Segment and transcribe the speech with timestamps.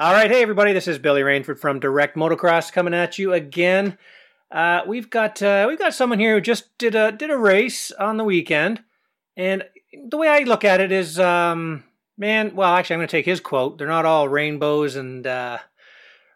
[0.00, 3.98] All right, hey everybody, this is Billy Rainford from Direct Motocross coming at you again.
[4.50, 7.92] Uh, we've got uh, we've got someone here who just did a did a race
[7.92, 8.82] on the weekend,
[9.36, 9.62] and
[10.08, 11.84] the way I look at it is, um,
[12.16, 12.56] man.
[12.56, 13.76] Well, actually, I'm going to take his quote.
[13.76, 15.58] They're not all rainbows and uh,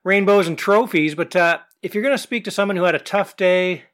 [0.04, 2.98] rainbows and trophies, but uh, if you're going to speak to someone who had a
[2.98, 3.84] tough day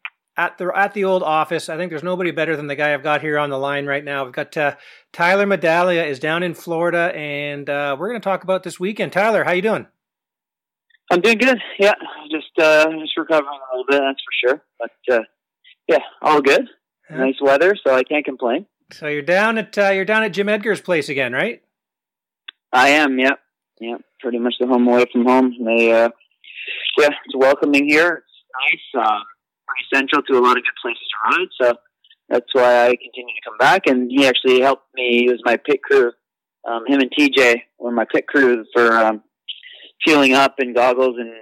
[0.41, 1.69] at the at the old office.
[1.69, 4.03] I think there's nobody better than the guy I've got here on the line right
[4.03, 4.25] now.
[4.25, 4.77] We've got uh,
[5.13, 9.13] Tyler Medaglia is down in Florida, and uh, we're going to talk about this weekend.
[9.13, 9.87] Tyler, how you doing?
[11.13, 11.59] I'm doing good.
[11.79, 11.93] Yeah,
[12.31, 14.63] just uh, just recovering a little bit, that's for sure.
[14.79, 15.25] But uh,
[15.89, 16.69] yeah, all good.
[17.11, 18.67] Nice weather, so I can't complain.
[18.93, 21.61] So you're down at uh, you're down at Jim Edgar's place again, right?
[22.73, 23.19] I am.
[23.19, 23.39] Yep.
[23.81, 24.01] Yep.
[24.21, 25.57] Pretty much the home away from home.
[25.65, 26.11] They, uh,
[26.99, 28.23] yeah, it's welcoming here.
[28.63, 29.17] It's nice.
[29.71, 31.49] Pretty central to a lot of good places to ride.
[31.61, 31.79] So
[32.29, 33.87] that's why I continue to come back.
[33.87, 35.23] And he actually helped me.
[35.25, 36.13] He was my pit crew.
[36.69, 39.23] Um, him and TJ were my pit crew for um,
[40.05, 41.33] fueling up and goggles and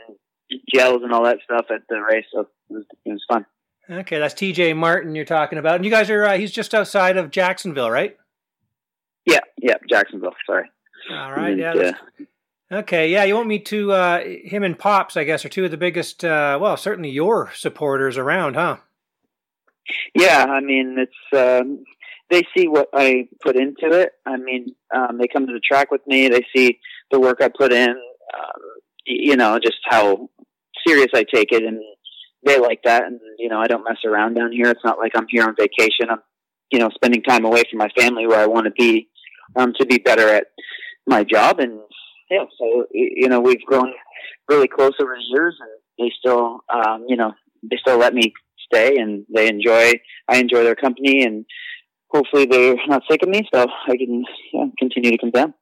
[0.72, 2.24] gels and all that stuff at the race.
[2.32, 3.46] So it was, it was fun.
[3.90, 5.76] Okay, that's TJ Martin you're talking about.
[5.76, 8.16] And you guys are, uh, he's just outside of Jacksonville, right?
[9.24, 10.34] Yeah, yeah, Jacksonville.
[10.46, 10.70] Sorry.
[11.10, 11.58] All right.
[11.58, 11.72] And, yeah.
[11.72, 12.24] Uh,
[12.70, 15.70] Okay, yeah, you want me to uh, him and Pops, I guess, are two of
[15.70, 16.22] the biggest.
[16.22, 18.76] Uh, well, certainly your supporters around, huh?
[20.14, 21.82] Yeah, I mean, it's um,
[22.28, 24.12] they see what I put into it.
[24.26, 26.28] I mean, um, they come to the track with me.
[26.28, 26.78] They see
[27.10, 27.88] the work I put in.
[27.88, 28.62] Um,
[29.06, 30.28] you know, just how
[30.86, 31.80] serious I take it, and
[32.44, 33.04] they like that.
[33.04, 34.68] And you know, I don't mess around down here.
[34.68, 36.10] It's not like I'm here on vacation.
[36.10, 36.20] I'm,
[36.70, 39.08] you know, spending time away from my family where I want to be
[39.56, 40.48] um, to be better at
[41.06, 41.80] my job and
[42.30, 43.92] yeah, so you know we've grown
[44.48, 48.32] really close over the years, and they still, um, you know, they still let me
[48.58, 49.92] stay, and they enjoy.
[50.28, 51.44] I enjoy their company, and
[52.10, 55.54] hopefully they're not sick of me, so I can yeah, continue to come down.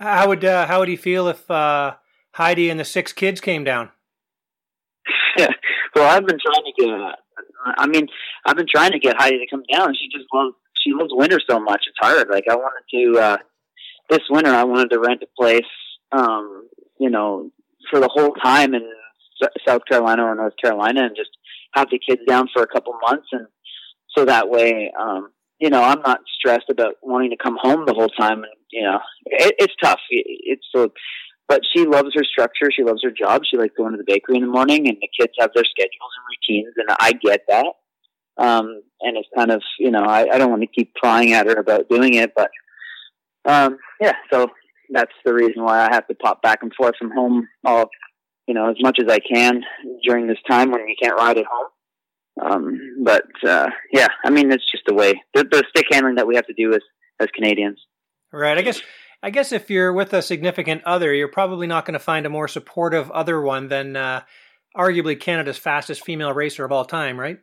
[0.00, 1.94] How would uh, how would he feel if uh,
[2.32, 3.90] Heidi and the six kids came down?
[5.36, 5.48] Yeah,
[5.94, 6.90] well, I've been trying to get.
[6.90, 7.12] Uh,
[7.76, 8.06] I mean,
[8.46, 9.94] I've been trying to get Heidi to come down.
[9.94, 10.54] She just loves
[10.84, 11.84] she loves winter so much.
[11.86, 12.28] It's hard.
[12.28, 13.36] Like I wanted to uh,
[14.10, 14.50] this winter.
[14.50, 15.62] I wanted to rent a place
[16.12, 17.50] um, you know,
[17.90, 18.82] for the whole time in
[19.66, 21.30] South Carolina or North Carolina and just
[21.74, 23.28] have the kids down for a couple months.
[23.32, 23.46] And
[24.16, 27.94] so that way, um, you know, I'm not stressed about wanting to come home the
[27.94, 28.38] whole time.
[28.38, 30.00] And, you know, it, it's tough.
[30.10, 30.92] It, it's so,
[31.48, 32.70] but she loves her structure.
[32.74, 33.42] She loves her job.
[33.48, 36.12] She likes going to the bakery in the morning and the kids have their schedules
[36.16, 36.74] and routines.
[36.76, 37.66] And I get that.
[38.36, 41.46] Um, and it's kind of, you know, I, I don't want to keep prying at
[41.46, 42.50] her about doing it, but,
[43.44, 44.48] um, yeah, so
[44.90, 47.88] that's the reason why I have to pop back and forth from home all
[48.46, 49.62] you know as much as I can
[50.04, 51.68] during this time when you can't ride at home.
[52.40, 56.26] Um, but uh, yeah, I mean it's just the way the, the stick handling that
[56.26, 56.82] we have to do as
[57.20, 57.80] as Canadians.
[58.32, 58.58] Right.
[58.58, 58.80] I guess
[59.22, 62.30] I guess if you're with a significant other, you're probably not going to find a
[62.30, 64.22] more supportive other one than uh,
[64.76, 67.38] arguably Canada's fastest female racer of all time, right?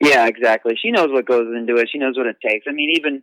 [0.00, 0.74] Yeah, exactly.
[0.80, 1.88] She knows what goes into it.
[1.92, 2.66] She knows what it takes.
[2.68, 3.22] I mean, even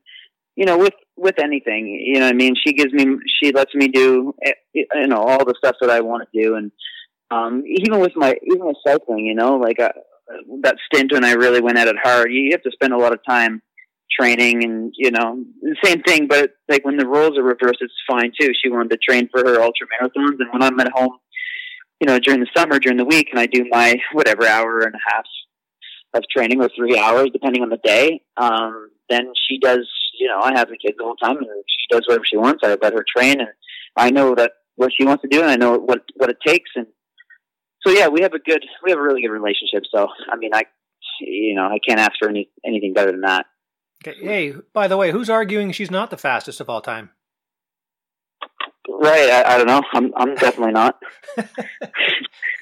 [0.58, 3.06] you know, with with anything, you know, I mean, she gives me,
[3.42, 6.56] she lets me do, eh, you know, all the stuff that I want to do,
[6.56, 6.72] and
[7.30, 9.90] um, even with my, even with cycling, you know, like uh,
[10.64, 13.14] that stint when I really went at it hard, you have to spend a lot
[13.14, 13.62] of time
[14.20, 15.44] training, and you know,
[15.84, 16.28] same thing.
[16.28, 18.50] But like when the roles are reversed, it's fine too.
[18.60, 21.18] She wanted to train for her ultra marathons, and when I'm at home,
[22.02, 24.96] you know, during the summer, during the week, and I do my whatever hour and
[24.96, 25.26] a half
[26.18, 30.40] of training or three hours, depending on the day, um, then she does you know,
[30.42, 32.62] I have the kids the whole time, and she does whatever she wants.
[32.64, 33.50] I let her train, and
[33.96, 36.72] I know that what she wants to do, and I know what what it takes,
[36.76, 36.88] and
[37.86, 39.84] so yeah, we have a good, we have a really good relationship.
[39.94, 40.64] So I mean, I,
[41.22, 43.46] you know, I can't ask for any anything better than that.
[44.06, 44.18] Okay.
[44.20, 47.12] Hey, by the way, who's arguing she's not the fastest of all time?
[48.90, 49.30] Right.
[49.30, 49.82] I, I don't know.
[49.94, 50.98] I'm I'm definitely not.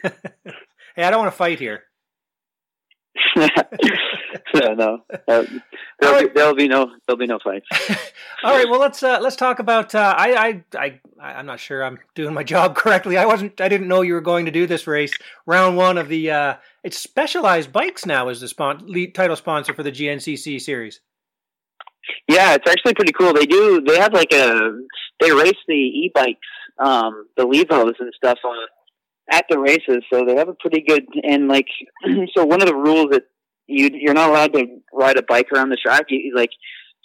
[0.03, 1.83] hey, I don't want to fight here.
[4.55, 5.43] no, uh,
[5.99, 6.27] there'll, right.
[6.27, 7.67] be, there'll be no there'll be no fights.
[8.43, 9.95] All right, well let's uh, let's talk about.
[9.95, 13.17] Uh, I I I I'm not sure I'm doing my job correctly.
[13.17, 13.59] I wasn't.
[13.61, 15.13] I didn't know you were going to do this race.
[15.45, 16.31] Round one of the.
[16.31, 20.99] Uh, it's Specialized Bikes now is the spon- lead title sponsor for the GNCC series.
[22.27, 23.33] Yeah, it's actually pretty cool.
[23.33, 23.81] They do.
[23.81, 24.71] They have like a.
[25.21, 26.39] They race the e-bikes,
[26.77, 28.57] um, the Levos and stuff on
[29.31, 31.67] at the races, so they have a pretty good and like.
[32.35, 33.23] so one of the rules that
[33.67, 36.05] you you're not allowed to ride a bike around the track.
[36.09, 36.51] You like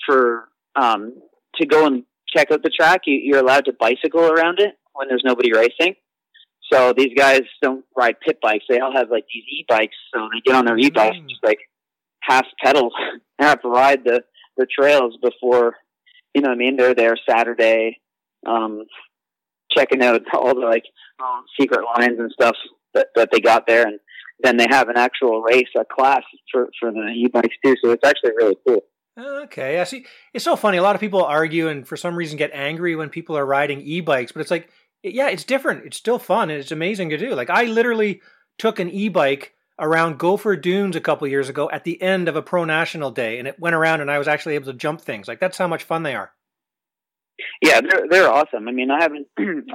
[0.07, 1.15] for um
[1.57, 5.09] to go and check out the track, you, you're allowed to bicycle around it when
[5.09, 5.95] there's nobody racing.
[6.73, 9.97] So these guys don't ride pit bikes; they all have like these e-bikes.
[10.15, 11.29] So they get on their e-bikes, mm.
[11.29, 11.59] just like
[12.21, 12.91] half pedal,
[13.39, 14.23] half ride the
[14.57, 15.75] the trails before.
[16.35, 16.77] You know what I mean?
[16.77, 18.01] They're there Saturday,
[18.47, 18.85] um,
[19.77, 20.85] checking out all the like
[21.23, 22.57] um, secret lines and stuff
[22.95, 23.99] that that they got there, and
[24.43, 26.23] then they have an actual race, a class
[26.53, 27.77] for for the e-bikes too.
[27.83, 28.83] So it's actually really cool.
[29.19, 30.07] Okay, I see.
[30.33, 30.79] It's so funny.
[30.79, 33.81] A lot of people argue and for some reason get angry when people are riding
[33.81, 34.71] e-bikes, but it's like,
[35.03, 35.85] yeah, it's different.
[35.85, 37.35] It's still fun and it's amazing to do.
[37.35, 38.23] Like I literally
[38.59, 42.43] took an e-bike around Gopher Dunes a couple years ago at the end of a
[42.43, 45.27] pro national day, and it went around, and I was actually able to jump things.
[45.27, 46.33] Like that's how much fun they are.
[47.63, 48.69] Yeah, they're they're awesome.
[48.69, 49.27] I mean, I haven't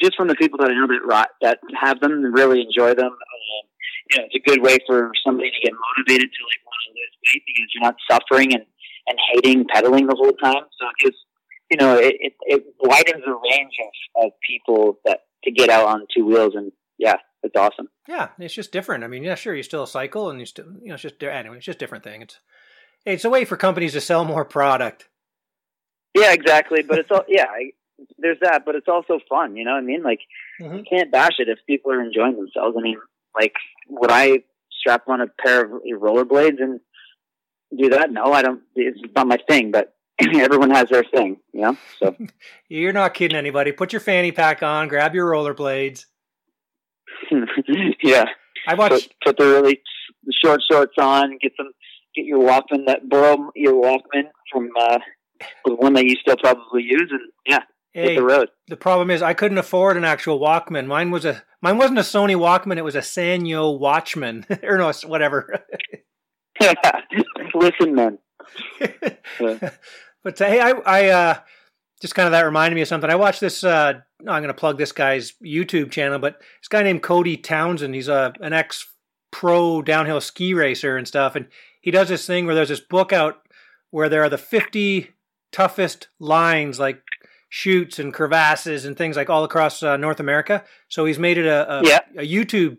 [0.00, 3.12] just from the people that I know that that have them really enjoy them.
[3.12, 3.64] Um,
[4.10, 6.90] you know, it's a good way for somebody to get motivated to like want to
[6.90, 8.64] lose weight because you're not suffering and
[9.06, 10.64] and hating pedaling the whole time.
[10.78, 11.16] So it gives
[11.70, 13.74] you know it it, it widens the range
[14.16, 17.88] of, of people that to get out on two wheels and yeah, it's awesome.
[18.06, 19.02] Yeah, it's just different.
[19.02, 21.56] I mean, yeah, sure, you still cycle and you still you know it's just anyway,
[21.56, 22.22] it's just different thing.
[22.22, 22.38] It's
[23.04, 25.08] it's a way for companies to sell more product.
[26.14, 26.82] Yeah, exactly.
[26.82, 27.46] But it's all yeah.
[27.50, 27.72] I,
[28.18, 29.56] there's that, but it's also fun.
[29.56, 30.02] You know what I mean?
[30.02, 30.20] Like
[30.60, 30.78] mm-hmm.
[30.78, 32.76] you can't bash it if people are enjoying themselves.
[32.78, 32.98] I mean,
[33.34, 33.54] like
[33.88, 35.70] would I strap on a pair of
[36.00, 36.80] rollerblades and
[37.76, 38.10] do that?
[38.10, 38.62] No, I don't.
[38.74, 39.70] It's not my thing.
[39.70, 39.94] But
[40.34, 41.38] everyone has their thing.
[41.52, 41.76] You know.
[41.98, 42.16] So
[42.68, 43.72] you're not kidding anybody.
[43.72, 44.88] Put your fanny pack on.
[44.88, 46.06] Grab your rollerblades.
[48.02, 48.26] yeah.
[48.66, 49.14] I watched.
[49.24, 49.80] Put, put the really
[50.44, 51.38] short shorts on.
[51.40, 51.70] Get some.
[52.14, 52.86] Get your Walkman.
[52.86, 54.68] That borrow your Walkman from.
[54.78, 54.98] uh
[55.64, 57.60] the one that you still probably use, and yeah,
[57.92, 58.48] hey, hit the road.
[58.68, 60.86] The problem is I couldn't afford an actual Walkman.
[60.86, 62.78] Mine was a mine wasn't a Sony Walkman.
[62.78, 65.64] It was a Sanyo Watchman or no, whatever.
[67.54, 68.18] Listen, man.
[69.38, 71.38] but uh, hey, I, I uh,
[72.00, 73.10] just kind of that reminded me of something.
[73.10, 73.64] I watched this.
[73.64, 77.94] Uh, I'm going to plug this guy's YouTube channel, but this guy named Cody Townsend.
[77.94, 78.86] He's a uh, an ex
[79.30, 81.48] pro downhill ski racer and stuff, and
[81.80, 83.42] he does this thing where there's this book out
[83.90, 85.10] where there are the 50
[85.52, 87.02] toughest lines like
[87.48, 90.64] chutes and crevasses and things like all across uh, North America.
[90.88, 91.98] So he's made it a, a, yeah.
[92.16, 92.78] a YouTube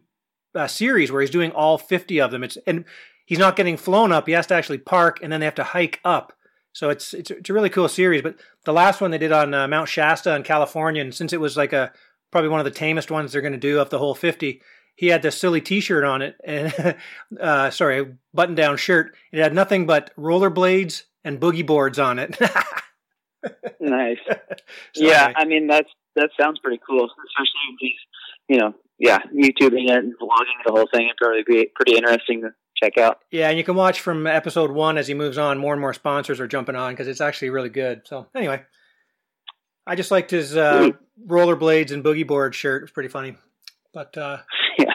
[0.55, 2.43] uh, series where he's doing all 50 of them.
[2.43, 2.85] It's and
[3.25, 4.25] he's not getting flown up.
[4.25, 6.33] He has to actually park and then they have to hike up.
[6.73, 8.23] So it's it's, it's a really cool series.
[8.23, 11.39] But the last one they did on uh, Mount Shasta in California, and since it
[11.39, 11.93] was like a
[12.31, 14.59] probably one of the tamest ones they're going to do of the whole 50,
[14.95, 16.95] he had this silly T-shirt on it, and
[17.39, 19.15] uh, sorry, button-down shirt.
[19.31, 22.37] It had nothing but rollerblades and boogie boards on it.
[23.79, 24.17] nice.
[24.95, 25.33] So yeah, anyway.
[25.35, 27.95] I mean that's that sounds pretty cool, especially if he's
[28.47, 31.05] you know yeah YouTubing it and vlogging the whole thing.
[31.05, 32.49] It'd probably be pretty interesting to
[32.81, 33.19] check out.
[33.31, 35.57] Yeah, and you can watch from episode one as he moves on.
[35.57, 38.03] More and more sponsors are jumping on because it's actually really good.
[38.05, 38.61] So anyway,
[39.85, 40.91] I just liked his uh,
[41.27, 42.81] rollerblades and boogie board shirt.
[42.81, 43.35] It was pretty funny.
[43.93, 44.37] But uh,
[44.79, 44.93] yeah.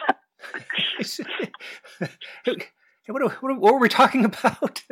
[3.07, 4.83] what, what, what were we talking about?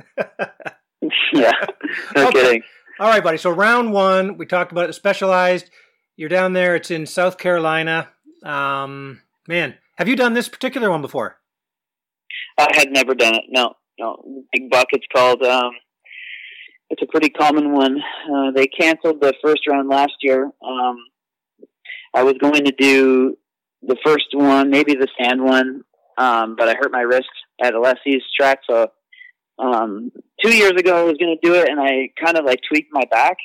[1.33, 1.51] yeah,
[2.15, 2.41] no okay.
[2.41, 2.63] kidding.
[2.99, 3.37] All right, buddy.
[3.37, 4.93] So round one, we talked about it.
[4.93, 5.69] Specialized.
[6.15, 6.75] You're down there.
[6.75, 8.09] It's in South Carolina.
[8.43, 11.37] Um, man, have you done this particular one before?
[12.57, 13.43] I had never done it.
[13.49, 14.43] No, no.
[14.51, 14.87] Big Buck.
[14.93, 15.43] It's called.
[15.43, 15.71] Um,
[16.89, 17.97] it's a pretty common one.
[18.33, 20.45] Uh, they canceled the first round last year.
[20.45, 20.97] Um,
[22.15, 23.37] I was going to do
[23.81, 25.81] the first one, maybe the sand one,
[26.17, 27.29] um, but I hurt my wrist
[27.61, 28.87] at Alessi's track, so
[29.59, 30.11] um,
[30.43, 32.89] two years ago I was going to do it, and I kind of like tweaked
[32.91, 33.37] my back,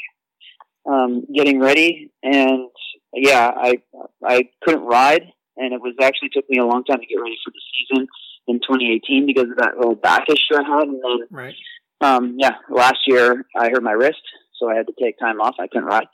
[0.87, 2.69] um, getting ready, and
[3.15, 3.77] yeah, I
[4.25, 5.25] I couldn't ride,
[5.57, 8.09] and it was actually took me a long time to get ready for the season
[8.49, 11.55] in 2018 because of that little back issue I had, and then right.
[12.01, 14.23] um, yeah, last year I hurt my wrist,
[14.59, 15.57] so I had to take time off.
[15.59, 16.07] I couldn't ride.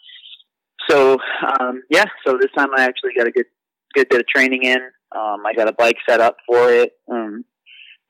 [0.89, 1.19] So
[1.61, 3.47] um, yeah, so this time I actually got a good
[3.95, 4.79] good bit of training in.
[5.15, 6.93] Um, I got a bike set up for it.
[7.11, 7.45] Um,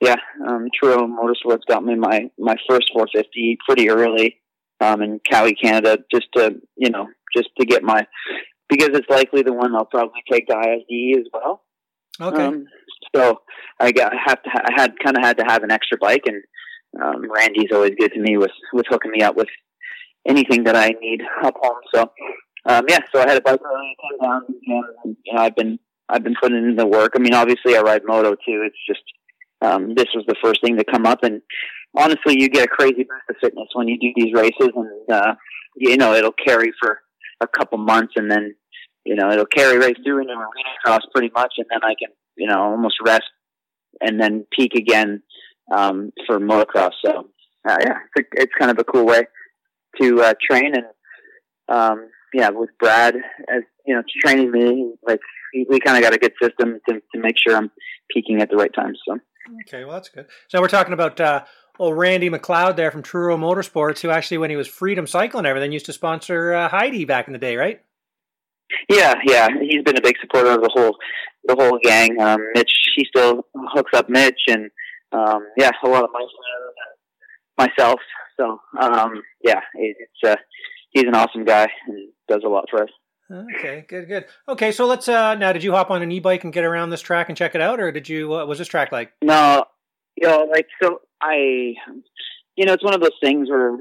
[0.01, 4.41] yeah, um, Truro Motorsports got me my my first 450 pretty early
[4.81, 8.07] um, in Cowie, Canada, just to you know just to get my
[8.69, 11.63] because it's likely the one I'll probably take to ISDE as well.
[12.21, 12.45] Okay.
[12.45, 12.67] Um,
[13.15, 13.41] so
[13.81, 16.25] I got I have to I had kind of had to have an extra bike,
[16.27, 16.43] and
[17.03, 19.49] um, Randy's always good to me with with hooking me up with
[20.29, 21.81] anything that I need up home.
[21.95, 22.13] So
[22.67, 25.79] um, yeah, so I had a bike early, came down, and you know I've been
[26.09, 27.13] I've been putting in the work.
[27.17, 28.65] I mean, obviously I ride moto too.
[28.67, 29.03] It's just
[29.61, 31.23] um, this was the first thing to come up.
[31.23, 31.43] And
[31.97, 35.35] honestly, you get a crazy boost of fitness when you do these races, and uh,
[35.77, 37.01] you know it'll carry for
[37.41, 38.55] a couple months, and then
[39.05, 42.15] you know it'll carry right through into arena cross pretty much, and then I can
[42.37, 43.25] you know almost rest
[44.01, 45.23] and then peak again
[45.75, 46.93] um, for motocross.
[47.05, 47.29] So
[47.69, 49.23] uh, yeah, it's, it's kind of a cool way
[50.01, 50.85] to uh, train and.
[51.71, 53.15] Um, yeah, with Brad
[53.49, 55.21] as you know training me, like
[55.69, 57.71] we kind of got a good system to to make sure I'm
[58.13, 58.95] peaking at the right time.
[59.07, 59.19] So
[59.67, 60.27] Okay, well that's good.
[60.49, 61.45] So we're talking about uh,
[61.79, 65.47] old Randy McLeod there from Truro Motorsports, who actually, when he was Freedom Cycle and
[65.47, 67.81] everything, used to sponsor uh, Heidi back in the day, right?
[68.91, 70.97] Yeah, yeah, he's been a big supporter of the whole
[71.45, 72.21] the whole gang.
[72.21, 74.71] Um, Mitch, he still hooks up Mitch, and
[75.13, 78.01] um, yeah, a lot of my myself.
[78.39, 80.37] So um, yeah, it's uh,
[80.91, 82.91] he's an awesome guy and does a lot for us.
[83.31, 84.25] Okay, good, good.
[84.49, 85.53] Okay, so let's uh now.
[85.53, 87.79] Did you hop on an e-bike and get around this track and check it out,
[87.79, 88.29] or did you?
[88.29, 89.13] What was this track like?
[89.23, 89.65] No,
[90.17, 91.75] you know, like so I,
[92.57, 93.77] you know, it's one of those things where,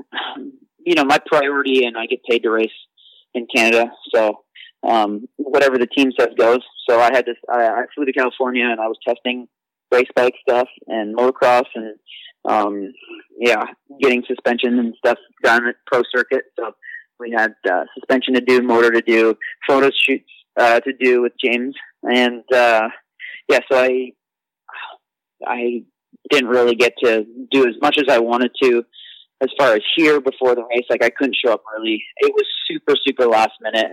[0.85, 2.69] you know, my priority and I get paid to race
[3.33, 4.43] in Canada, so
[4.85, 6.59] um, whatever the team says goes.
[6.89, 9.47] So I had this I, I flew to California and I was testing
[9.93, 11.95] race bike stuff and motocross and,
[12.43, 12.93] um,
[13.39, 13.63] yeah,
[14.01, 16.43] getting suspension and stuff done at pro circuit.
[16.59, 16.71] So
[17.19, 19.35] we had uh, suspension to do, motor to do,
[19.67, 22.87] photo shoots uh, to do with James, and uh,
[23.49, 24.11] yeah, so I
[25.45, 25.83] I
[26.29, 28.83] didn't really get to do as much as I wanted to
[29.41, 30.85] as far as here before the race.
[30.89, 32.03] Like I couldn't show up early.
[32.17, 33.91] It was super super last minute.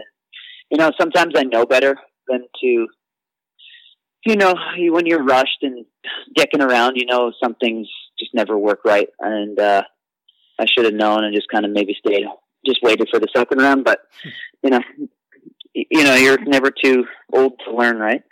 [0.71, 1.97] You know, sometimes I know better
[2.29, 2.87] than to.
[4.27, 5.85] You know, when you're rushed and
[6.35, 7.87] dicking around, you know some things
[8.19, 9.83] just never work right, and uh,
[10.59, 12.25] I should have known and just kind of maybe stayed
[12.67, 13.85] just waited for the second round.
[13.85, 14.01] But
[14.63, 14.81] you know,
[15.75, 18.23] you know, you're never too old to learn, right?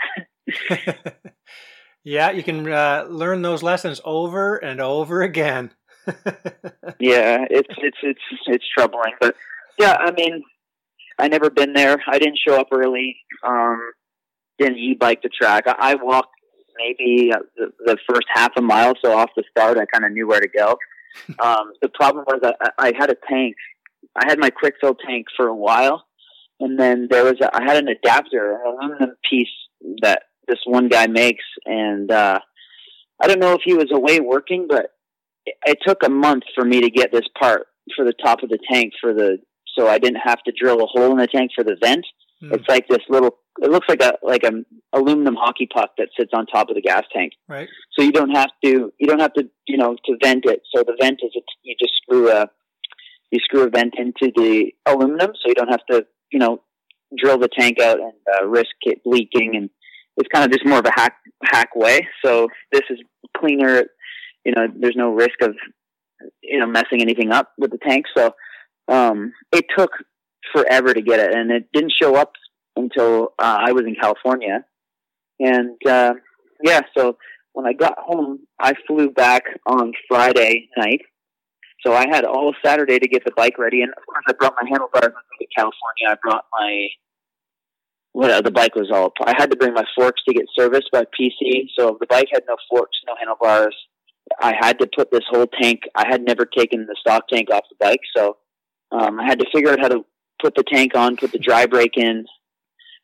[2.04, 5.70] yeah, you can uh, learn those lessons over and over again.
[6.98, 9.36] yeah, it's it's it's it's troubling, but
[9.78, 10.42] yeah, I mean,
[11.18, 12.02] I never been there.
[12.06, 13.16] I didn't show up early.
[13.46, 13.92] Um,
[14.58, 15.64] didn't e-bike the track.
[15.66, 16.34] I, I walked
[16.76, 20.12] maybe uh, the, the first half a mile, so off the start, I kind of
[20.12, 20.76] knew where to go.
[21.38, 23.54] Um, the problem was I, I had a tank
[24.16, 26.04] I had my quick fill tank for a while,
[26.60, 29.48] and then there was a, I had an adapter, an aluminum piece
[30.02, 32.38] that this one guy makes, and uh,
[33.20, 34.90] I don't know if he was away working, but
[35.46, 37.66] it, it took a month for me to get this part
[37.96, 39.38] for the top of the tank for the
[39.76, 42.04] so I didn't have to drill a hole in the tank for the vent.
[42.42, 42.54] Mm.
[42.54, 43.38] It's like this little.
[43.60, 46.82] It looks like a like an aluminum hockey puck that sits on top of the
[46.82, 47.32] gas tank.
[47.48, 47.68] Right.
[47.92, 50.62] So you don't have to you don't have to you know to vent it.
[50.74, 52.48] So the vent is a, you just screw a
[53.32, 56.62] you screw a vent into the aluminum, so you don't have to, you know,
[57.16, 59.56] drill the tank out and uh, risk it leaking.
[59.56, 59.70] And
[60.18, 62.06] it's kind of just more of a hack hack way.
[62.24, 62.98] So this is
[63.36, 63.84] cleaner.
[64.44, 65.54] You know, there's no risk of,
[66.42, 68.04] you know, messing anything up with the tank.
[68.14, 68.34] So
[68.88, 69.90] um, it took
[70.54, 72.32] forever to get it, and it didn't show up
[72.76, 74.64] until uh, I was in California.
[75.40, 76.12] And uh,
[76.62, 77.16] yeah, so
[77.54, 81.00] when I got home, I flew back on Friday night
[81.84, 84.54] so I had all Saturday to get the bike ready, and of course I brought
[84.60, 86.08] my handlebars with me to California.
[86.08, 86.88] I brought my
[88.12, 89.12] what well, the bike was all.
[89.24, 91.68] I had to bring my forks to get serviced by PC.
[91.78, 93.74] So the bike had no forks, no handlebars.
[94.40, 95.82] I had to put this whole tank.
[95.94, 98.36] I had never taken the stock tank off the bike, so
[98.92, 100.04] um, I had to figure out how to
[100.40, 102.26] put the tank on, put the dry brake in,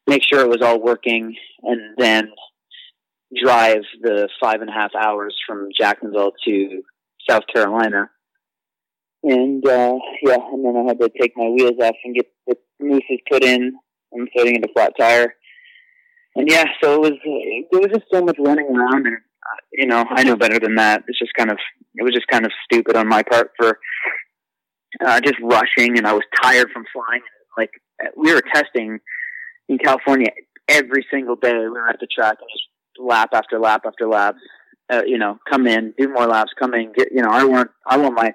[0.07, 2.31] make sure it was all working, and then
[3.43, 6.83] drive the five and a half hours from Jacksonville to
[7.29, 8.11] South Carolina
[9.23, 12.57] and uh, yeah, and then I had to take my wheels off and get the
[12.81, 13.73] mousses put in.
[14.15, 15.35] I'm putting in a flat tire,
[16.37, 19.87] and yeah, so it was there was just so much running around, and uh, you
[19.87, 21.05] know I know better than that.
[21.09, 21.59] It's just kind of
[21.95, 23.79] it was just kind of stupid on my part for
[25.05, 27.23] uh, just rushing, and I was tired from flying.
[27.57, 27.71] Like
[28.17, 29.01] we were testing
[29.69, 30.31] in California
[30.69, 31.53] every single day.
[31.53, 32.65] We were at the track and just
[33.05, 34.37] lap after lap after lap.
[34.91, 37.09] Uh, you know, come in, do more laps, come in, get.
[37.13, 38.33] You know, I want I want my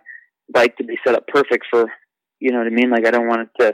[0.51, 1.91] bike to be set up perfect for,
[2.39, 2.89] you know what I mean?
[2.89, 3.73] Like I don't want it to.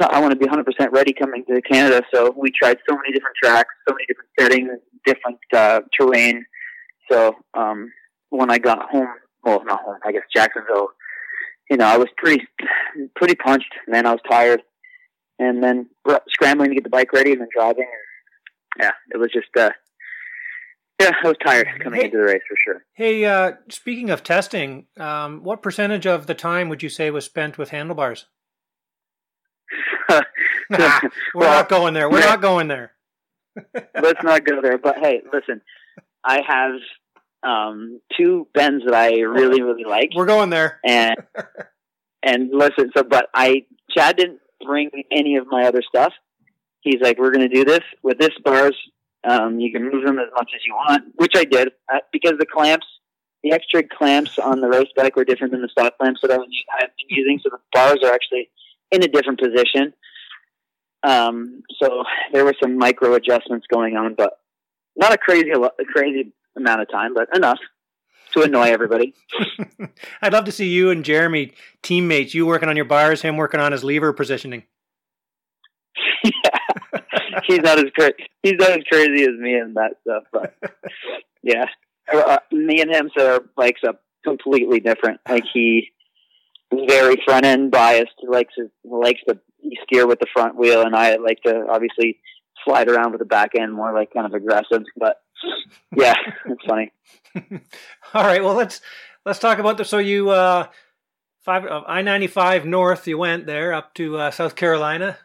[0.00, 2.02] I want to be 100% ready coming to Canada.
[2.12, 6.44] So we tried so many different tracks, so many different settings, different uh, terrain.
[7.08, 7.92] So um,
[8.30, 9.06] when I got home,
[9.44, 10.88] well, not home, I guess Jacksonville,
[11.70, 12.44] you know, I was pretty,
[13.14, 13.72] pretty punched.
[13.86, 14.62] Man, I was tired,
[15.38, 15.88] and then
[16.28, 17.86] scrambling to get the bike ready and then driving.
[17.86, 19.70] And, yeah, it was just uh,
[21.04, 22.84] yeah, I was tired coming hey, into the race for sure.
[22.94, 27.24] Hey, uh, speaking of testing, um, what percentage of the time would you say was
[27.24, 28.26] spent with handlebars?
[30.70, 31.00] nah,
[31.34, 32.08] we're well, not going there.
[32.08, 32.26] We're yeah.
[32.26, 32.92] not going there.
[33.74, 34.78] let's not go there.
[34.78, 35.60] But hey, listen,
[36.24, 36.72] I have
[37.44, 40.10] um, two bends that I really, really like.
[40.14, 40.80] We're going there.
[40.84, 41.16] And
[42.22, 46.12] and listen, so but I Chad didn't bring any of my other stuff.
[46.80, 48.76] He's like, we're going to do this with this bars
[49.24, 52.34] um, you can move them as much as you want, which I did uh, because
[52.38, 52.86] the clamps,
[53.42, 56.40] the extra clamps on the race bike were different than the stock clamps that I've
[56.40, 57.40] been using.
[57.42, 58.50] So the bars are actually
[58.90, 59.94] in a different position.
[61.02, 64.38] Um, so there were some micro adjustments going on, but
[64.96, 67.58] not a crazy, a crazy amount of time, but enough
[68.32, 69.14] to annoy everybody.
[70.22, 71.52] I'd love to see you and Jeremy
[71.82, 72.34] teammates.
[72.34, 74.64] You working on your bars, him working on his lever positioning.
[77.46, 78.12] he's not as cra-
[78.42, 80.24] he's not as crazy as me and that stuff.
[80.32, 80.54] But
[81.42, 81.66] yeah,
[82.12, 85.20] uh, me and him so our bikes are completely different.
[85.28, 85.92] Like he
[86.72, 88.12] very front end biased.
[88.18, 89.38] He likes to, likes to
[89.84, 92.18] steer with the front wheel, and I like to obviously
[92.64, 94.82] slide around with the back end, more like kind of aggressive.
[94.96, 95.16] But
[95.96, 96.14] yeah,
[96.46, 96.92] it's funny.
[98.14, 98.80] All right, well let's
[99.24, 99.88] let's talk about this.
[99.88, 100.68] So you uh,
[101.44, 103.06] five uh, I ninety five north.
[103.06, 105.16] You went there up to uh, South Carolina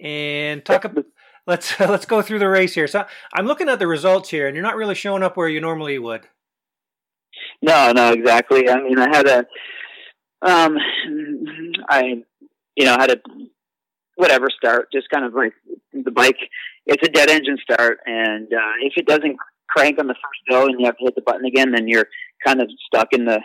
[0.00, 1.04] and talk about.
[1.48, 2.86] Let's let's go through the race here.
[2.86, 5.60] So I'm looking at the results here, and you're not really showing up where you
[5.60, 6.28] normally would.
[7.62, 8.68] No, no, exactly.
[8.68, 9.38] I mean, I had a
[10.46, 10.76] um,
[11.88, 12.22] I,
[12.76, 13.16] you know, had a
[14.14, 15.54] whatever start, just kind of like
[15.92, 16.36] the bike.
[16.86, 19.36] It's a dead engine start, and uh, if it doesn't
[19.68, 22.06] crank on the first go and you have to hit the button again, then you're
[22.46, 23.40] kind of stuck in the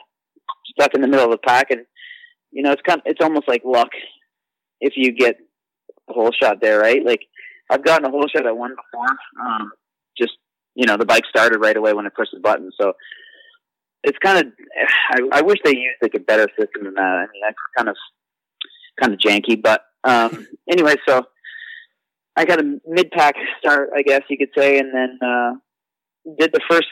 [0.71, 1.85] stuck in the middle of the pack, and
[2.51, 3.89] you know, it's kind of, it's almost like luck
[4.81, 5.37] if you get
[6.09, 7.03] a holeshot there, right?
[7.03, 7.21] Like
[7.69, 9.45] I've gotten a holeshot at one before.
[9.45, 9.71] Um,
[10.17, 10.33] just
[10.75, 12.93] you know, the bike started right away when I pushed the button, so
[14.03, 14.53] it's kind of
[15.11, 17.01] I, I wish they used like a better system than that.
[17.01, 17.95] I mean, that's kind of
[18.99, 21.23] kind of janky, but um, anyway, so
[22.35, 25.51] I got a mid pack start, I guess you could say, and then uh,
[26.37, 26.87] did the first.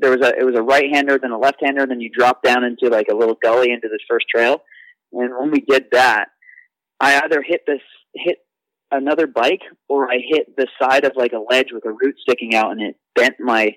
[0.00, 2.42] There was a it was a right hander, then a left hander, then you drop
[2.42, 4.62] down into like a little gully into this first trail.
[5.12, 6.26] And when we did that,
[7.00, 7.80] I either hit this
[8.14, 8.38] hit
[8.90, 12.54] another bike or I hit the side of like a ledge with a root sticking
[12.54, 13.74] out, and it bent my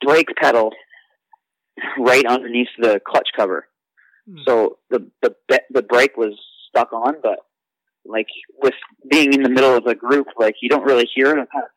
[0.00, 0.72] brake pedal
[1.98, 3.68] right underneath the clutch cover.
[4.28, 4.38] Hmm.
[4.46, 5.34] So the the
[5.70, 7.40] the brake was stuck on, but
[8.04, 8.28] like
[8.62, 8.74] with
[9.10, 11.38] being in the middle of a group, like you don't really hear it.
[11.38, 11.70] I'm kind of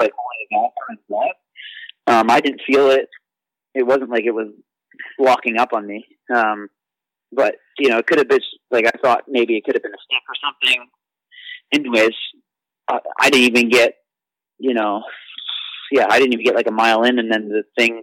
[0.00, 0.72] like holding it off
[2.06, 3.08] Um, I didn't feel it.
[3.74, 4.48] It wasn't like it was
[5.18, 6.06] locking up on me.
[6.34, 6.68] Um,
[7.32, 9.92] but you know, it could have been like I thought maybe it could have been
[9.92, 10.88] a stick or something.
[11.74, 12.14] Anyways,
[12.88, 13.94] uh, I didn't even get,
[14.58, 15.02] you know,
[15.90, 18.02] yeah, I didn't even get like a mile in, and then the thing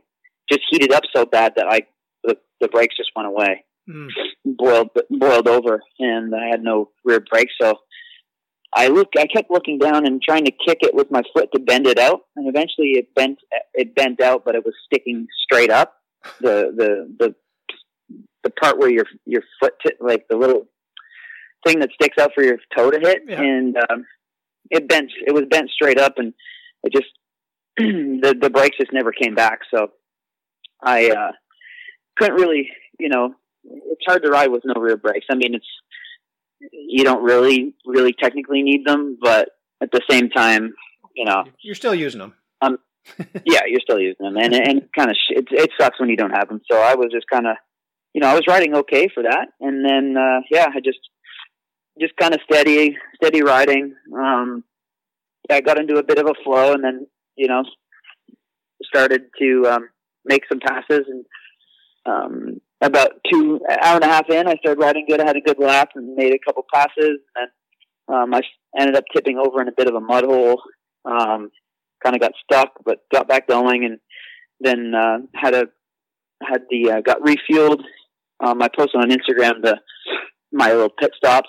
[0.52, 1.82] just heated up so bad that I
[2.24, 4.08] the, the brakes just went away, mm.
[4.46, 7.50] boiled boiled over, and I had no rear brake.
[7.60, 7.76] So
[8.74, 11.60] I look, I kept looking down and trying to kick it with my foot to
[11.60, 13.40] bend it out, and eventually it bent
[13.74, 15.96] it bent out, but it was sticking straight up.
[16.40, 17.36] The the the
[18.44, 20.68] the part where your your foot t- like the little
[21.66, 23.42] thing that sticks out for your toe to hit, yeah.
[23.42, 24.06] and um,
[24.70, 25.12] it bent.
[25.26, 26.34] It was bent straight up, and
[26.84, 27.10] it just
[27.78, 29.60] the the brakes just never came back.
[29.74, 29.92] So
[30.84, 31.32] I uh,
[32.18, 32.70] couldn't really,
[33.00, 35.28] you know, it's hard to ride with no rear brakes.
[35.30, 35.68] I mean, it's
[36.72, 39.50] you don't really, really technically need them, but
[39.82, 40.74] at the same time,
[41.16, 42.34] you know, you're still using them.
[42.62, 42.78] Um,
[43.46, 46.18] yeah, you're still using them, and and kind of sh- it, it sucks when you
[46.18, 46.62] don't have them.
[46.70, 47.56] So I was just kind of,
[48.14, 51.00] you know, I was riding okay for that, and then uh, yeah, I just
[52.02, 53.96] just kind of steady, steady riding.
[54.18, 54.64] Um,
[55.50, 57.64] I got into a bit of a flow, and then you know,
[58.84, 59.90] started to um,
[60.26, 61.26] make some passes and
[62.06, 65.22] um, about two hour and a half in, I started riding good.
[65.22, 67.50] I had a good lap and made a couple passes, and
[68.08, 68.42] um, I
[68.78, 70.62] ended up tipping over in a bit of a mud hole.
[71.06, 71.52] Um,
[72.04, 74.00] kind of got stuck, but got back going, and
[74.60, 75.66] then uh, had a
[76.42, 77.82] had the uh, got refueled.
[78.44, 79.78] Um, I posted on Instagram the
[80.52, 81.46] my little pit stop,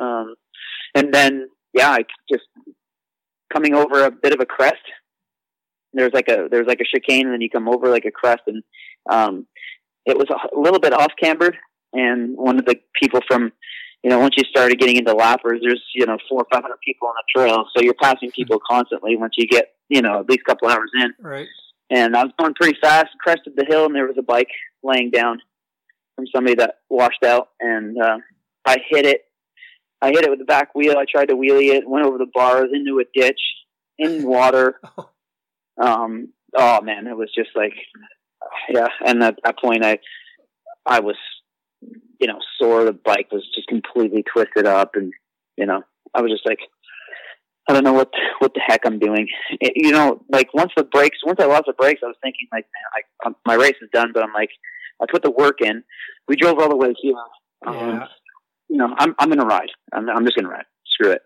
[0.00, 0.34] um,
[0.94, 2.44] and then yeah, I just
[3.52, 4.82] coming over a bit of a crest.
[5.92, 8.42] There's like a there's like a chicane and then you come over like a crest
[8.46, 8.62] and
[9.10, 9.46] um
[10.04, 11.56] it was a, little bit off cambered
[11.92, 13.52] and one of the people from
[14.02, 16.78] you know once you started getting into lappers there's you know four or five hundred
[16.84, 17.64] people on the trail.
[17.74, 20.90] So you're passing people constantly once you get you know at least a couple hours
[21.02, 21.12] in.
[21.20, 21.48] Right.
[21.90, 24.50] And I was going pretty fast crested the hill and there was a bike
[24.82, 25.40] laying down
[26.16, 28.18] from somebody that washed out and uh
[28.66, 29.22] I hit it
[30.00, 32.30] I hit it with the back wheel I tried to wheelie it went over the
[32.32, 33.40] bars into a ditch
[33.98, 35.10] in water oh
[35.80, 37.74] um, oh man, it was just like,
[38.68, 38.88] yeah.
[39.04, 39.98] And at that point, I,
[40.86, 41.16] I was,
[41.82, 42.84] you know, sore.
[42.84, 45.12] The bike was just completely twisted up, and
[45.56, 45.82] you know,
[46.14, 46.58] I was just like,
[47.68, 49.28] I don't know what what the heck I'm doing.
[49.60, 52.48] It, you know, like once the brakes, once I lost the brakes, I was thinking
[52.52, 54.12] like, man, I, I'm, my race is done.
[54.12, 54.50] But I'm like,
[55.00, 55.84] I put the work in.
[56.26, 57.14] We drove all the way here.
[57.66, 58.06] Um, yeah.
[58.68, 59.70] You know, I'm I'm gonna ride.
[59.92, 60.66] I'm I'm just gonna ride.
[60.86, 61.22] Screw it.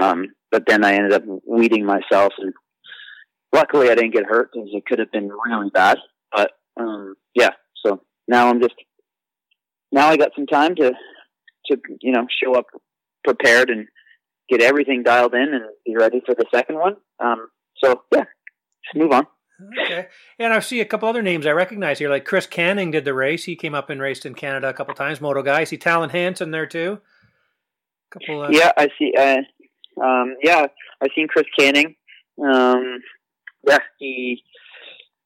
[0.00, 2.52] Um, but then I ended up weeding myself and
[3.52, 5.98] luckily I didn't get hurt because it could have been really bad.
[6.34, 7.50] But um, yeah,
[7.84, 8.74] so now I'm just
[9.90, 10.92] now I got some time to
[11.66, 12.66] to you know show up
[13.24, 13.86] prepared and
[14.48, 16.96] get everything dialed in and be ready for the second one.
[17.22, 17.48] Um,
[17.82, 18.24] so yeah,
[18.84, 19.26] just move on.
[19.84, 23.04] Okay, and I see a couple other names I recognize here, like Chris Canning did
[23.04, 23.44] the race.
[23.44, 25.20] He came up and raced in Canada a couple times.
[25.20, 25.60] Moto guy.
[25.60, 27.00] I see Talon Hanson there too.
[28.10, 28.42] couple.
[28.42, 28.48] Uh...
[28.50, 29.12] Yeah, I see.
[29.16, 29.42] Uh,
[30.02, 30.66] Um, yeah,
[31.02, 31.96] I've seen Chris Canning.
[32.42, 33.00] Um,
[33.66, 34.42] yeah, he.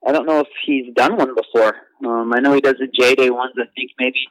[0.06, 1.74] I don't know if he's done one before.
[2.04, 3.54] Um, I know he does the J Day ones.
[3.56, 4.26] I think maybe.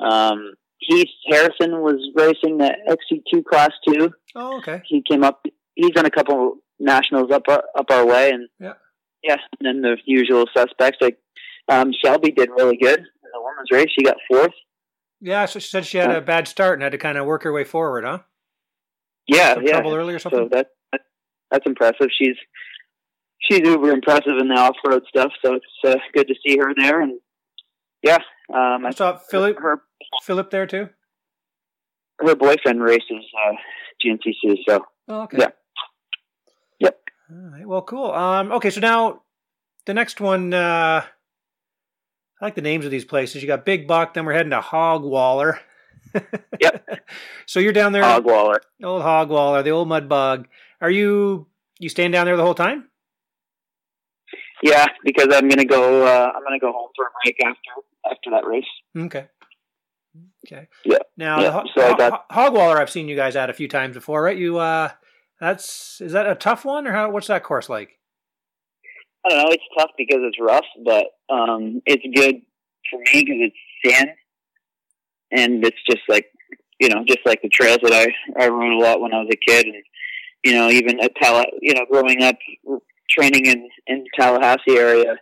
[0.00, 4.12] Um, Heath Harrison was racing the XC2 Class Two.
[4.34, 4.82] Oh, okay.
[4.86, 5.44] He came up.
[5.74, 8.74] He's done a couple nationals up our, up our way, and Yeah.
[9.26, 11.18] Yeah, and then the usual suspects like
[11.68, 13.88] um, Shelby did really good in the women's race.
[13.98, 14.52] She got fourth.
[15.20, 17.42] Yeah, so she said she had a bad start and had to kind of work
[17.42, 18.18] her way forward, huh?
[19.26, 19.72] Yeah, Some yeah.
[19.72, 20.48] trouble early or something.
[20.50, 21.00] So that, that
[21.50, 22.08] that's impressive.
[22.16, 22.36] She's
[23.40, 25.32] she's uber impressive in the off road stuff.
[25.44, 27.00] So it's uh, good to see her there.
[27.00, 27.18] And
[28.02, 28.18] yeah,
[28.54, 29.82] um, I saw Philip her
[30.22, 30.90] Philip there too.
[32.20, 33.52] her boyfriend races uh,
[34.04, 34.58] GNCC.
[34.68, 35.38] So Oh, okay.
[35.40, 35.48] Yeah.
[37.30, 37.66] All right.
[37.66, 38.12] Well, cool.
[38.12, 39.22] Um, okay, so now
[39.86, 40.52] the next one.
[40.54, 41.02] Uh,
[42.40, 43.40] I like the names of these places.
[43.42, 44.14] You got Big Buck.
[44.14, 45.58] Then we're heading to Hogwaller.
[46.60, 47.00] Yep.
[47.44, 48.58] so you're down there, Hogwaller.
[48.82, 50.48] old Hogwaller, the old mud bug.
[50.80, 51.46] Are you
[51.78, 52.88] you staying down there the whole time?
[54.62, 56.06] Yeah, because I'm gonna go.
[56.06, 57.70] Uh, I'm gonna go home for a break after
[58.10, 58.64] after that race.
[58.96, 59.26] Okay.
[60.46, 60.68] Okay.
[60.86, 60.98] Yeah.
[61.18, 63.52] Now, Yeah, the Ho- so I got- Ho- Hogwaller, I've seen you guys at a
[63.52, 64.36] few times before, right?
[64.38, 64.90] You, uh,
[65.40, 67.10] that's is that a tough one, or how?
[67.10, 67.98] What's that course like?
[69.24, 69.50] I don't know.
[69.50, 72.36] It's tough because it's rough, but um, it's good
[72.90, 74.10] for me because it's sand,
[75.32, 76.26] and it's just like
[76.80, 79.30] you know, just like the trails that I I rode a lot when I was
[79.32, 79.82] a kid, and
[80.44, 82.36] you know, even at Tall, you know, growing up
[83.10, 85.16] training in in Tallahassee area,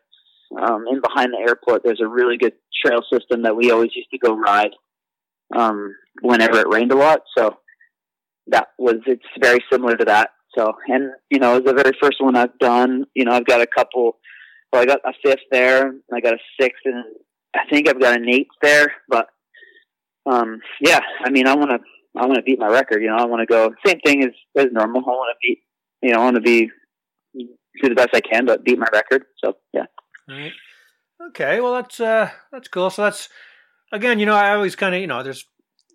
[0.61, 4.11] um, and behind the airport, there's a really good trail system that we always used
[4.11, 4.72] to go ride
[5.55, 7.20] um, whenever it rained a lot.
[7.37, 7.59] So
[8.48, 10.30] that was it's very similar to that.
[10.57, 13.04] So and you know, it was the very first one I've done.
[13.14, 14.18] You know, I've got a couple.
[14.72, 15.92] Well, I got a fifth there.
[16.12, 17.04] I got a sixth, and
[17.54, 18.92] I think I've got an eighth there.
[19.09, 19.28] But
[20.26, 21.78] um, yeah, I mean, I want to.
[22.16, 23.02] I want to beat my record.
[23.02, 25.02] You know, I want to go same thing as as normal.
[25.02, 25.59] I want to beat.
[26.02, 26.70] You know, I want to be
[27.35, 29.24] do the best I can, but beat my record.
[29.42, 29.87] So yeah.
[30.28, 30.52] Right.
[31.28, 31.61] Okay.
[31.61, 32.90] Well, that's uh, that's cool.
[32.90, 33.28] So that's
[33.92, 35.46] again, you know, I always kind of, you know, there's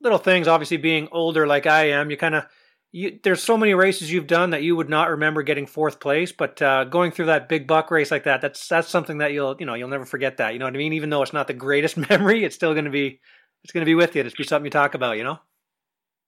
[0.01, 0.47] little things.
[0.47, 2.45] Obviously, being older like I am, you kind of,
[2.91, 6.31] you there's so many races you've done that you would not remember getting fourth place,
[6.31, 9.55] but uh, going through that big buck race like that, that's that's something that you'll,
[9.59, 10.53] you know, you'll never forget that.
[10.53, 10.93] You know what I mean?
[10.93, 13.19] Even though it's not the greatest memory, it's still going to be,
[13.63, 14.23] it's going to be with you.
[14.23, 15.17] It's be something you talk about.
[15.17, 15.39] You know?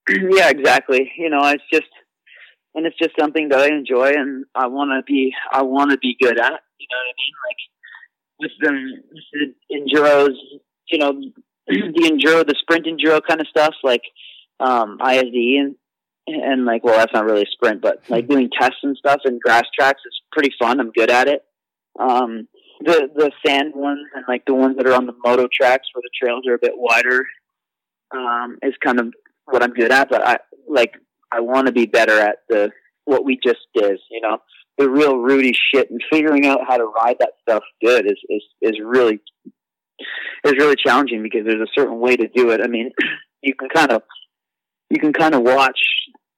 [0.10, 1.12] yeah, exactly.
[1.18, 1.90] You know, it's just,
[2.76, 5.98] and it's just something that I enjoy, and I want to be, I want to
[5.98, 6.62] be good at.
[6.80, 7.34] You know what I mean?
[7.48, 7.62] Like
[8.40, 8.72] with the,
[9.14, 10.36] with the enduros,
[10.90, 11.14] you know,
[11.68, 14.04] the enduro, the sprint enduro kind of stuff, like
[14.60, 15.76] um, ISD and
[16.28, 19.42] and like, well, that's not really a sprint, but like doing tests and stuff and
[19.42, 20.80] grass tracks is pretty fun.
[20.80, 21.44] I'm good at it.
[22.00, 22.48] Um,
[22.84, 26.02] the the sand ones and like the ones that are on the moto tracks where
[26.02, 27.26] the trails are a bit wider
[28.16, 29.14] um, is kind of
[29.46, 30.96] what I'm good at, but I like
[31.32, 32.72] I want to be better at the
[33.06, 34.00] what we just did.
[34.10, 34.38] You know,
[34.78, 38.44] the real rooty shit and figuring out how to ride that stuff good is is
[38.62, 39.22] is really
[40.46, 42.62] is really challenging because there's a certain way to do it.
[42.64, 42.92] I mean,
[43.42, 44.04] you can kind of
[44.90, 45.80] you can kind of watch,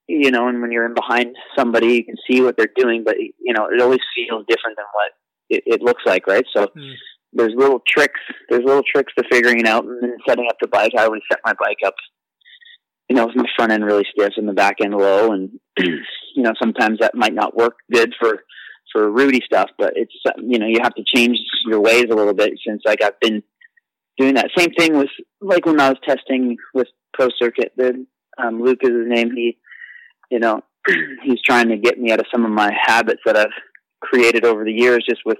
[0.08, 3.18] you know, and when you're in behind somebody, you can see what they're doing, but
[3.18, 5.12] you know, it always feels different than what
[5.50, 6.46] it, it looks like, right?
[6.56, 6.94] So Mm.
[7.34, 8.20] there's little tricks.
[8.50, 10.92] There's little tricks to figuring it out, and then setting up the bike.
[10.98, 11.96] I always set my bike up,
[13.10, 15.50] you know, with my front end really stiff and the back end low, and
[15.80, 18.44] you know, sometimes that might not work good for
[18.92, 22.34] for rooty stuff, but it's you know, you have to change your ways a little
[22.36, 23.42] bit since like I've been
[24.18, 24.50] doing that.
[24.58, 25.10] Same thing with
[25.42, 27.74] like when I was testing with Pro Circuit.
[27.76, 28.06] The
[28.38, 29.32] um, Luke is his name.
[29.36, 29.58] He,
[30.30, 30.62] you know,
[31.24, 33.48] he's trying to get me out of some of my habits that I've
[34.02, 35.38] created over the years, just with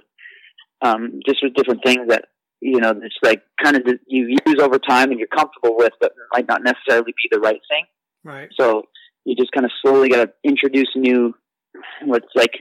[0.82, 2.26] um, just with different things that
[2.64, 6.12] you know, it's like kind of you use over time and you're comfortable with, but
[6.32, 7.84] might not necessarily be the right thing.
[8.24, 8.48] Right.
[8.58, 8.84] So
[9.26, 11.34] you just kind of slowly got to introduce new,
[12.04, 12.52] what's like,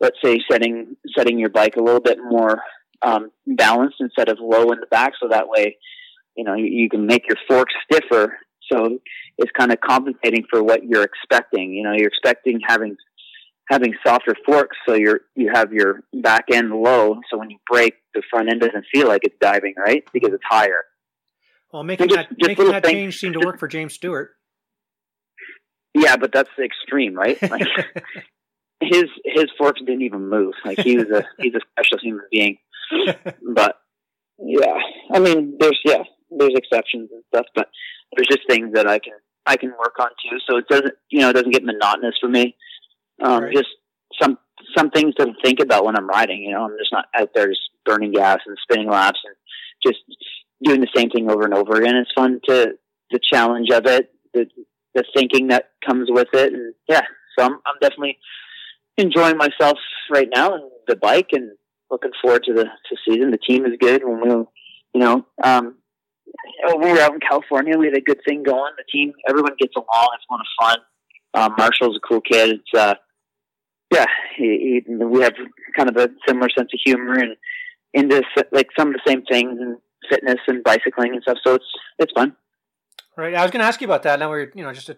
[0.00, 2.62] let's say setting setting your bike a little bit more
[3.02, 5.76] um, balanced instead of low in the back, so that way,
[6.36, 8.38] you know, you, you can make your forks stiffer.
[8.70, 8.98] So
[9.38, 11.72] it's kind of compensating for what you're expecting.
[11.72, 12.96] You know, you're expecting having
[13.68, 17.20] having softer forks, so you're you have your back end low.
[17.30, 20.04] So when you break, the front end doesn't feel like it's diving, right?
[20.12, 20.82] Because it's higher.
[21.72, 24.30] Well, making just- that just making that things- change seemed to work for James Stewart.
[25.94, 27.38] Yeah, but that's the extreme, right?
[27.50, 27.66] Like
[28.82, 30.54] his his forks didn't even move.
[30.64, 32.56] Like he was a he's a special human being.
[33.54, 33.76] But
[34.38, 34.78] yeah,
[35.12, 37.68] I mean, there's yeah, there's exceptions and stuff, but
[38.16, 39.14] there's just things that I can
[39.46, 40.38] I can work on too.
[40.48, 42.56] So it doesn't you know it doesn't get monotonous for me.
[43.22, 43.54] Um, Right.
[43.54, 43.68] Just
[44.20, 44.38] some
[44.76, 46.42] some things to think about when I'm riding.
[46.42, 49.34] You know, I'm just not out there just burning gas and spinning laps and
[49.84, 50.02] just
[50.62, 51.96] doing the same thing over and over again.
[51.96, 52.72] It's fun to
[53.10, 54.46] the challenge of it, the
[54.94, 57.02] the thinking that comes with it, and yeah.
[57.38, 58.18] So I'm, I'm definitely
[58.96, 59.78] enjoying myself
[60.10, 61.52] right now and the bike and
[61.90, 63.30] looking forward to the to season.
[63.30, 64.02] The team is good.
[64.04, 64.30] When we,
[64.94, 65.76] you know, um,
[66.78, 68.72] we were out in California, we had a good thing going.
[68.76, 70.08] The team, everyone gets along.
[70.14, 70.78] It's a lot of fun.
[71.32, 72.60] Um, Marshall's a cool kid.
[72.60, 72.94] It's uh,
[73.92, 75.34] yeah, he, he, we have
[75.76, 77.36] kind of a similar sense of humor and
[77.92, 78.22] into
[78.52, 81.38] like some of the same things and fitness and bicycling and stuff.
[81.44, 81.64] So it's
[81.98, 82.36] it's fun.
[83.16, 83.34] Right.
[83.34, 84.18] I was going to ask you about that.
[84.18, 84.96] Now we're you know just to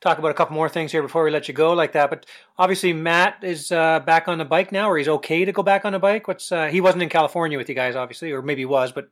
[0.00, 2.10] talk about a couple more things here before we let you go like that.
[2.10, 2.26] But
[2.58, 5.84] obviously Matt is uh, back on the bike now, or he's okay to go back
[5.84, 6.26] on the bike.
[6.26, 9.10] What's uh, he wasn't in California with you guys, obviously, or maybe he was, but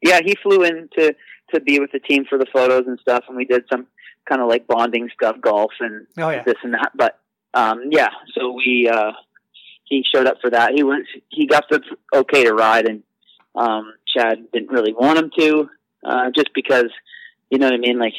[0.00, 1.14] yeah, he flew in to
[1.54, 3.86] to be with the team for the photos and stuff, and we did some
[4.28, 6.42] kind of like bonding stuff, golf and oh, yeah.
[6.44, 6.92] this and that.
[6.94, 7.18] But
[7.54, 9.12] um, yeah, so we uh,
[9.84, 10.72] he showed up for that.
[10.74, 11.80] He was he got the
[12.14, 13.02] okay to ride, and
[13.54, 15.70] um, Chad didn't really want him to,
[16.04, 16.90] uh, just because
[17.50, 17.98] you know what I mean.
[17.98, 18.14] Like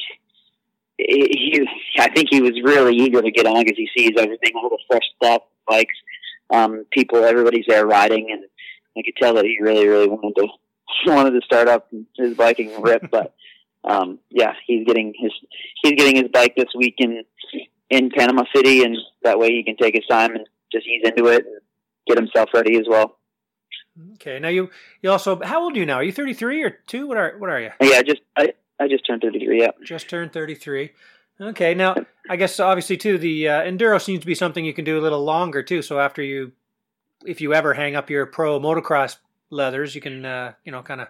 [1.08, 4.70] he, I think he was really eager to get on because he sees everything, all
[4.70, 5.96] the fresh stuff, bikes,
[6.50, 8.44] um, people, everybody's there riding, and
[8.98, 10.48] I could tell that he really, really wanted to
[11.12, 13.10] wanted to start up his biking rip.
[13.10, 13.34] But
[13.84, 15.32] um, yeah, he's getting his
[15.82, 17.24] he's getting his bike this week in
[17.90, 21.28] in Panama City, and that way he can take his time and just ease into
[21.28, 21.62] it and
[22.08, 23.18] get himself ready as well.
[24.14, 24.40] Okay.
[24.40, 24.70] Now you
[25.02, 25.96] you also how old are you now?
[25.96, 27.08] Are you thirty three or two?
[27.08, 27.70] What are what are you?
[27.82, 29.62] Yeah, just I I just turned thirty three.
[29.62, 29.72] Yeah.
[29.84, 30.92] Just turned thirty three.
[31.40, 31.74] Okay.
[31.74, 31.96] Now
[32.30, 35.02] I guess obviously too the uh, enduro seems to be something you can do a
[35.02, 35.82] little longer too.
[35.82, 36.54] So after you,
[37.26, 39.18] if you ever hang up your pro motocross
[39.50, 41.08] leathers, you can uh, you know kind of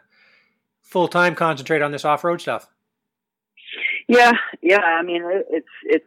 [0.82, 2.68] full time concentrate on this off road stuff.
[4.08, 4.82] Yeah, yeah.
[4.82, 6.06] I mean, it, it's it's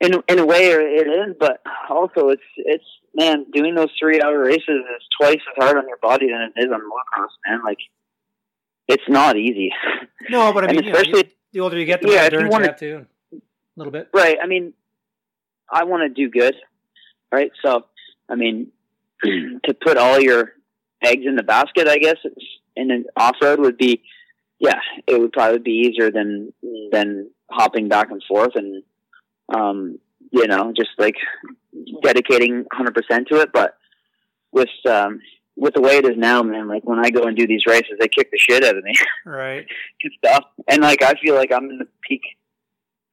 [0.00, 4.38] in in a way it is, but also it's it's man doing those three hour
[4.38, 7.28] races is twice as hard on your body than it is on motocross.
[7.46, 7.78] Man, like
[8.88, 9.72] it's not easy.
[10.30, 12.82] No, but I mean, especially you know, the older you get, the yeah, more endurance
[12.82, 13.06] you, you have to.
[13.32, 13.40] A
[13.76, 14.36] little bit, right?
[14.42, 14.74] I mean,
[15.70, 16.54] I want to do good,
[17.32, 17.50] right?
[17.64, 17.86] So,
[18.28, 18.72] I mean,
[19.22, 20.52] to put all your
[21.02, 22.16] eggs in the basket, I guess,
[22.76, 24.02] in an off road would be,
[24.58, 26.52] yeah, it would probably be easier than
[26.90, 28.82] than hopping back and forth and,
[29.54, 29.98] um,
[30.30, 31.14] you know, just like
[32.02, 33.50] dedicating 100% to it.
[33.52, 33.78] But
[34.52, 35.20] with um,
[35.58, 37.92] with the way it is now, man, like when I go and do these races,
[38.00, 38.94] they kick the shit out of me.
[39.26, 39.66] Right.
[40.02, 40.44] and stuff.
[40.68, 42.22] And like I feel like I'm in the peak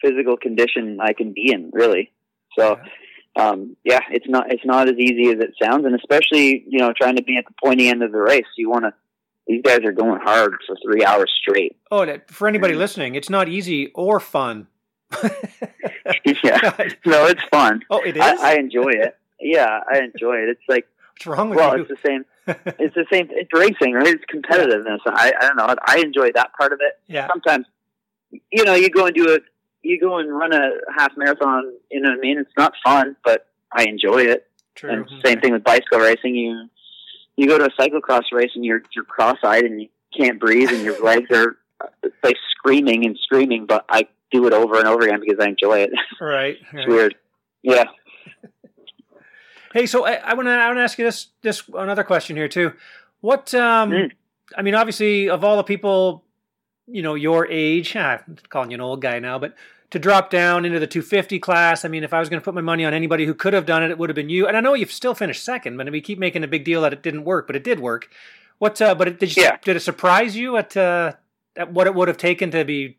[0.02, 2.12] physical condition I can be in, really.
[2.58, 2.78] So.
[2.78, 2.90] Yeah
[3.38, 6.94] um, yeah, it's not it's not as easy as it sounds, and especially you know
[6.94, 8.94] trying to be at the pointy end of the race, you want to.
[9.48, 11.78] These guys are going hard for three hours straight.
[11.92, 14.68] Oh, and for anybody listening, it's not easy or fun.
[15.22, 15.30] yeah,
[17.06, 17.82] no, it's fun.
[17.92, 18.24] Oh, it is.
[18.24, 19.16] I, I enjoy it.
[19.40, 20.50] Yeah, I enjoy it.
[20.50, 21.84] It's like what's wrong with well, you?
[21.84, 22.26] it's the same.
[22.78, 23.28] It's the same.
[23.32, 24.08] It's racing, right?
[24.08, 25.00] It's competitiveness.
[25.06, 25.76] I I don't know.
[25.88, 27.00] I enjoy that part of it.
[27.08, 27.28] Yeah.
[27.28, 27.66] Sometimes,
[28.52, 29.40] you know, you go and do a,
[29.82, 32.38] you go and run a half marathon, you know what I mean?
[32.38, 34.48] It's not fun, but I enjoy it.
[34.76, 34.90] True.
[34.90, 35.20] And mm-hmm.
[35.24, 36.36] same thing with bicycle racing.
[36.36, 36.70] You
[37.36, 40.82] you go to a cyclocross race and you're you're cross-eyed and you can't breathe and
[40.82, 45.04] your legs are uh, like screaming and screaming, but I do it over and over
[45.04, 45.92] again because I enjoy it.
[46.20, 46.58] Right.
[46.62, 46.88] it's right.
[46.88, 47.16] weird.
[47.62, 47.86] Yeah.
[49.76, 52.36] Hey, so I, I want to I want to ask you this this another question
[52.36, 52.74] here too.
[53.22, 54.12] What um, mm.
[54.58, 56.24] I mean, obviously, of all the people,
[56.88, 59.54] you know, your age, I'm calling you an old guy now, but
[59.92, 61.86] to drop down into the 250 class.
[61.86, 63.66] I mean, if I was going to put my money on anybody who could have
[63.66, 64.48] done it, it would have been you.
[64.48, 66.94] And I know you've still finished second, but we keep making a big deal that
[66.94, 68.10] it didn't work, but it did work.
[68.58, 68.82] What?
[68.82, 69.58] Uh, but it, did you, yeah.
[69.64, 71.14] did it surprise you at uh,
[71.58, 72.98] at what it would have taken to be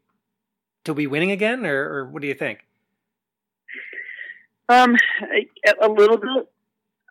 [0.84, 2.64] to be winning again, or, or what do you think?
[4.68, 6.48] Um, a, a little bit.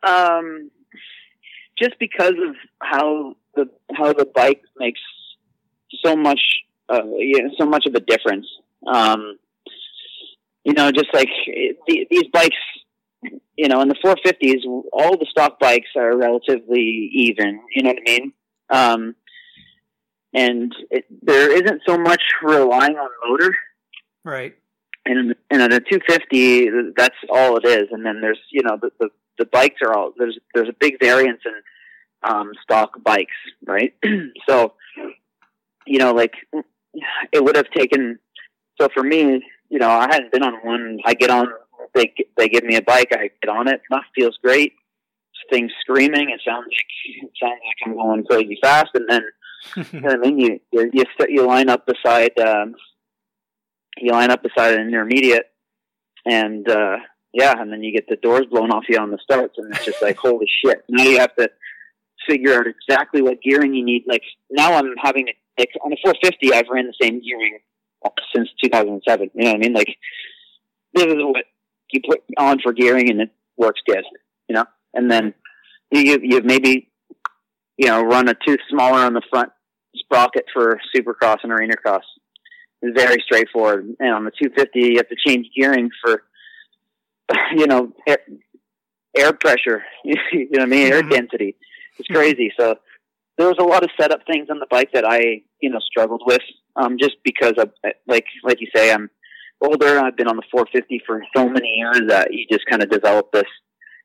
[0.05, 0.71] Um,
[1.77, 4.99] just because of how the how the bike makes
[6.03, 6.39] so much,
[6.89, 8.47] uh, yeah, so much of a difference.
[8.87, 9.37] Um,
[10.63, 11.29] you know, just like
[11.87, 12.57] the, these bikes,
[13.55, 17.61] you know, in the 450s, all the stock bikes are relatively even.
[17.73, 18.33] You know what I mean?
[18.69, 19.15] Um,
[20.33, 23.55] and it, there isn't so much relying on motor,
[24.23, 24.55] right?
[25.05, 27.87] And and at a 250, that's all it is.
[27.91, 31.00] And then there's you know the the, the bikes are all there's there's a big
[31.00, 31.54] variance in
[32.24, 33.93] um, stock bikes, right?
[34.50, 34.74] so
[35.86, 36.34] you know, like
[37.32, 38.19] it would have taken.
[38.80, 41.00] So for me, you know, I hadn't been on one.
[41.06, 41.48] I get on,
[41.93, 43.82] they they give me a bike, I get on it.
[43.89, 44.74] That feels great.
[45.52, 46.32] Things screaming.
[46.32, 49.21] It sounds like it sounds like I'm going crazy fast, and then
[49.91, 50.39] you know I mean.
[50.39, 52.74] You you you, you line up beside um,
[53.98, 55.45] you line up beside an intermediate,
[56.26, 56.98] and uh,
[57.36, 59.86] yeah, and then you get the doors blown off you on the starts, and it's
[59.86, 60.84] just like holy shit.
[60.88, 61.50] Now you have to
[62.28, 64.06] figure out exactly what gearing you need.
[64.08, 65.28] Like now, I'm having
[65.60, 67.60] like on a 450, I've ran the same gearing
[68.34, 69.32] since 2007.
[69.34, 69.74] You know what I mean?
[69.74, 69.98] Like
[70.93, 71.45] this is what
[71.91, 74.06] you put on for gearing and it works good,
[74.48, 74.65] you know.
[74.93, 75.34] And then
[75.91, 76.89] you you maybe
[77.78, 79.52] you know run a tooth smaller on the front
[79.95, 82.04] sprocket for Supercross and Arena Cross.
[82.82, 83.88] Very straightforward.
[84.00, 86.24] And on the 250, you have to change gearing for
[87.55, 88.19] you know air,
[89.15, 89.83] air pressure.
[90.03, 90.91] you know what I mean?
[90.91, 91.09] Air mm-hmm.
[91.09, 91.55] density.
[91.97, 92.51] It's crazy.
[92.59, 92.75] So
[93.38, 96.23] there was a lot of setup things on the bike that I you know struggled
[96.25, 96.41] with,
[96.75, 99.09] um, just because of uh, like like you say, I'm
[99.61, 99.99] older.
[99.99, 103.31] I've been on the 450 for so many years that you just kind of develop
[103.31, 103.43] this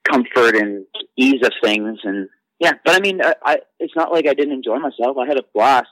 [0.09, 1.99] comfort and ease of things.
[2.05, 2.29] And
[2.59, 5.17] yeah, but I mean, I, I, it's not like I didn't enjoy myself.
[5.19, 5.89] I had a blast.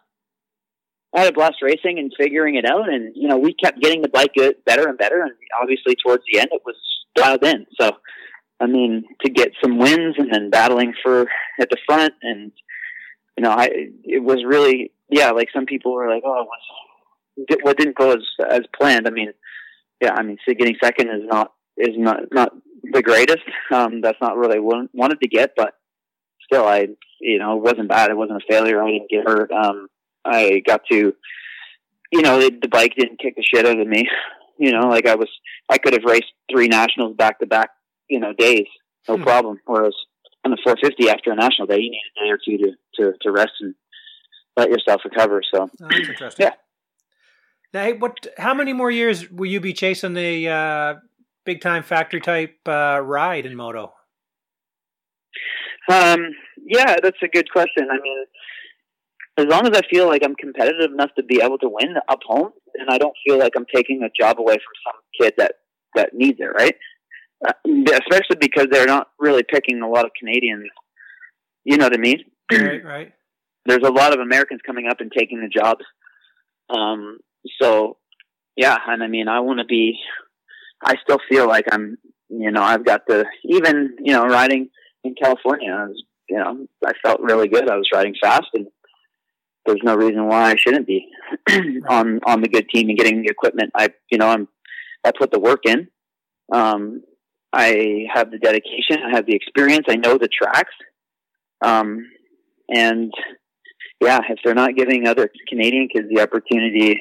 [1.14, 2.88] I had a blast racing and figuring it out.
[2.88, 5.22] And, you know, we kept getting the bike good, better and better.
[5.22, 6.76] And obviously towards the end, it was
[7.18, 7.66] dialed in.
[7.80, 7.92] So,
[8.60, 11.26] I mean, to get some wins and then battling for
[11.60, 12.52] at the front and,
[13.36, 13.68] you know, I,
[14.04, 16.44] it was really, yeah, like some people were like, oh,
[17.36, 19.06] what, what didn't go as, as planned.
[19.06, 19.32] I mean,
[20.00, 22.52] yeah, I mean, getting second is not, is not, not
[22.82, 23.44] the greatest.
[23.72, 25.74] Um, that's not really what I wanted to get, but
[26.44, 26.88] still, I,
[27.20, 28.10] you know, it wasn't bad.
[28.10, 28.82] It wasn't a failure.
[28.82, 29.52] I didn't get hurt.
[29.52, 29.88] Um,
[30.24, 31.14] I got to,
[32.10, 34.08] you know, the, the bike didn't kick the shit out of me.
[34.58, 35.28] You know, like I was,
[35.68, 37.70] I could have raced three nationals back to back,
[38.08, 38.66] you know, days,
[39.08, 39.22] no hmm.
[39.22, 39.60] problem.
[39.66, 39.94] Whereas
[40.44, 43.18] on the 450 after a national day, you need a day or two to, to,
[43.22, 43.74] to rest and
[44.56, 45.42] let yourself recover.
[45.54, 46.46] So, oh, that's interesting.
[46.46, 46.52] Yeah.
[47.72, 48.26] Now, hey, what?
[48.38, 50.94] How many more years will you be chasing the uh,
[51.44, 53.92] big time factory type uh, ride in moto?
[55.90, 56.20] Um,
[56.64, 57.88] yeah, that's a good question.
[57.90, 58.24] I mean,
[59.38, 62.20] as long as I feel like I'm competitive enough to be able to win up
[62.26, 65.52] home, and I don't feel like I'm taking a job away from some kid that
[65.94, 66.74] that needs it, right?
[67.46, 67.52] Uh,
[67.92, 70.68] especially because they're not really picking a lot of Canadians.
[71.64, 72.24] You know what I mean?
[72.52, 73.12] Right, right.
[73.66, 75.84] There's a lot of Americans coming up and taking the jobs.
[76.70, 77.18] Um,
[77.60, 77.98] so,
[78.56, 79.98] yeah, and I mean, I want to be.
[80.82, 81.96] I still feel like I'm.
[82.30, 83.96] You know, I've got the even.
[84.02, 84.70] You know, riding
[85.04, 87.70] in California, I was, you know, I felt really good.
[87.70, 88.66] I was riding fast, and
[89.68, 91.08] there's no reason why I shouldn't be
[91.88, 93.70] on on the good team and getting the equipment.
[93.74, 94.48] I, you know, I'm.
[95.04, 95.88] I put the work in.
[96.52, 97.02] Um,
[97.52, 98.98] I have the dedication.
[99.06, 99.86] I have the experience.
[99.88, 100.74] I know the tracks.
[101.64, 102.10] Um,
[102.68, 103.12] and
[104.00, 106.98] yeah, if they're not giving other Canadian kids the opportunity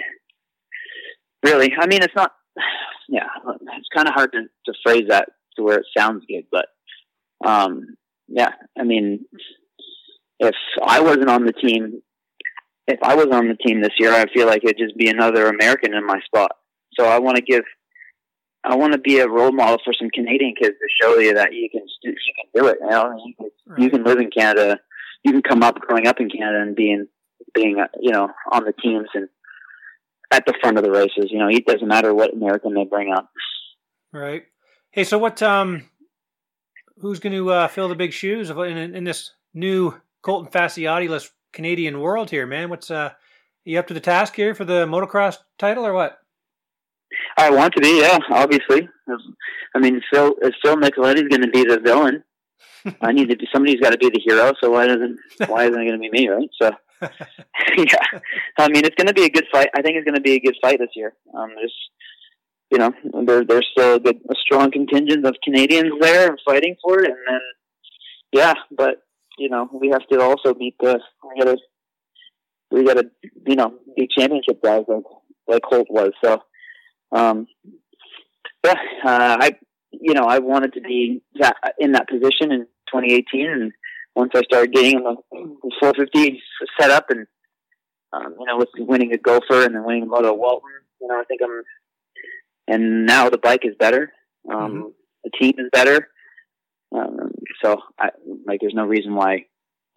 [1.43, 1.73] really.
[1.79, 2.31] I mean, it's not.
[3.09, 3.29] Yeah,
[3.77, 6.65] it's kind of hard to, to phrase that to where it sounds good, but
[7.41, 7.95] um,
[8.27, 8.51] yeah.
[8.77, 9.23] I mean,
[10.41, 10.53] if
[10.85, 12.01] I wasn't on the team,
[12.87, 15.47] if I was on the team this year, I feel like it'd just be another
[15.47, 16.51] American in my spot.
[16.97, 17.63] So I want to give.
[18.63, 21.53] I want to be a role model for some Canadian kids to show you that
[21.53, 22.77] you can you can do it.
[22.81, 23.79] You know, you can, right.
[23.79, 24.79] you can live in Canada.
[25.23, 27.07] You can come up growing up in Canada and being
[27.53, 29.29] being you know on the teams and
[30.31, 31.27] at the front of the races.
[31.29, 33.29] You know, it doesn't matter what American they bring up.
[34.11, 34.43] Right.
[34.91, 35.41] Hey, so what?
[35.41, 35.89] Um,
[36.99, 41.07] who's going to uh, fill the big shoes in, in this new Colton Facciotti
[41.53, 42.69] Canadian world here, man?
[42.69, 43.11] What's uh,
[43.65, 46.19] you up to the task here for the motocross title or what?
[47.37, 48.89] I want to be, yeah, obviously.
[49.75, 52.23] I mean, Phil, if Phil Nicoletti's going to be the villain,
[53.01, 53.47] I need to be.
[53.53, 54.53] Somebody's got to be the hero.
[54.61, 55.17] So why doesn't?
[55.47, 56.49] Why isn't it going to be me, right?
[56.61, 56.71] So
[57.77, 58.19] yeah,
[58.57, 59.69] I mean, it's going to be a good fight.
[59.75, 61.13] I think it's going to be a good fight this year.
[61.33, 61.75] Um, there's,
[62.71, 62.91] you know,
[63.25, 67.17] there, there's still a, good, a strong contingent of Canadians there fighting for it, and
[67.27, 67.39] then,
[68.31, 69.03] yeah, but
[69.37, 70.99] you know, we have to also beat the.
[71.23, 71.57] We got to,
[72.71, 73.05] we got to,
[73.45, 75.03] you know, beat championship guys like
[75.47, 76.11] like Holt was.
[76.23, 76.41] So,
[77.11, 77.47] um,
[78.63, 78.73] yeah,
[79.05, 79.51] uh, I,
[79.91, 83.71] you know, I wanted to be that in that position in 2018, and
[84.15, 86.41] once I started getting the, the 450
[86.79, 87.27] set up and,
[88.11, 90.69] um, you know, with winning a Gopher and then winning a Moto Walton,
[90.99, 91.61] you know, I think I'm,
[92.67, 94.11] and now the bike is better.
[94.51, 94.87] Um, mm-hmm.
[95.23, 96.09] the team is better.
[96.95, 97.31] Um,
[97.63, 98.09] so I,
[98.45, 99.45] like, there's no reason why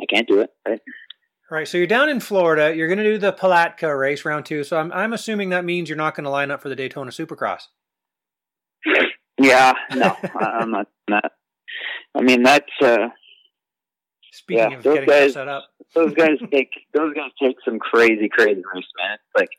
[0.01, 0.51] I can't do it.
[0.67, 0.81] Right.
[1.51, 1.67] Right.
[1.67, 2.75] So you're down in Florida.
[2.77, 4.63] You're going to do the Palatka race round two.
[4.63, 7.11] So I'm, I'm assuming that means you're not going to line up for the Daytona
[7.11, 7.63] Supercross.
[9.43, 10.89] Yeah, no, I'm not.
[11.09, 11.33] That.
[12.15, 13.09] I mean, that's uh,
[14.33, 15.65] Speaking yeah, of getting guys, set up,
[15.95, 19.15] those guys take those guys take some crazy, crazy risks, man.
[19.15, 19.51] It's like,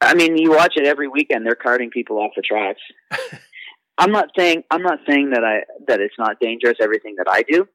[0.00, 1.46] I mean, you watch it every weekend.
[1.46, 2.80] They're carting people off the tracks.
[3.98, 7.42] I'm not saying I'm not saying that I that it's not dangerous everything that I
[7.42, 7.68] do,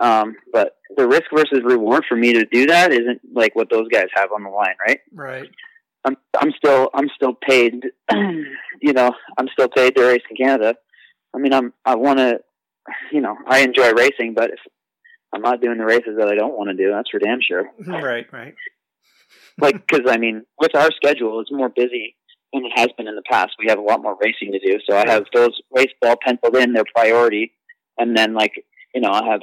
[0.00, 3.88] um, but the risk versus reward for me to do that isn't like what those
[3.88, 5.00] guys have on the line, right?
[5.12, 5.48] Right.
[6.04, 7.84] I'm I'm still I'm still paid,
[8.80, 10.76] you know, I'm still paid to race in Canada.
[11.34, 12.40] I mean, I'm I want to,
[13.12, 14.60] you know, I enjoy racing, but if
[15.32, 16.90] I'm not doing the races that I don't want to do.
[16.90, 17.64] That's for damn sure.
[17.86, 18.54] Right, right.
[19.60, 22.16] like, because I mean, with our schedule, it's more busy
[22.52, 23.52] than it has been in the past.
[23.58, 26.56] We have a lot more racing to do, so I have those race ball penciled
[26.56, 27.52] in their priority,
[27.98, 28.52] and then like
[28.94, 29.40] you know I have,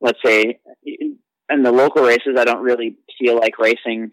[0.00, 4.10] let's say, in the local races I don't really feel like racing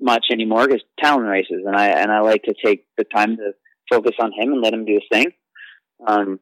[0.00, 3.52] much anymore because Talon races, and I and I like to take the time to
[3.90, 5.32] focus on him and let him do his thing.
[6.06, 6.40] Um,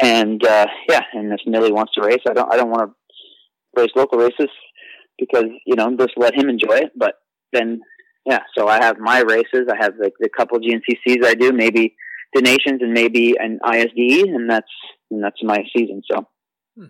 [0.00, 3.80] and uh, yeah, and if Millie wants to race, I don't I don't want to
[3.80, 4.48] race local races
[5.18, 6.92] because you know just let him enjoy it.
[6.96, 7.14] But
[7.52, 7.80] then
[8.26, 9.68] yeah, so I have my races.
[9.70, 11.96] I have like the couple GNCCs I do, maybe
[12.32, 14.70] the nations and maybe an ISDE, and that's
[15.10, 16.02] and that's my season.
[16.10, 16.26] So.
[16.76, 16.86] Hmm.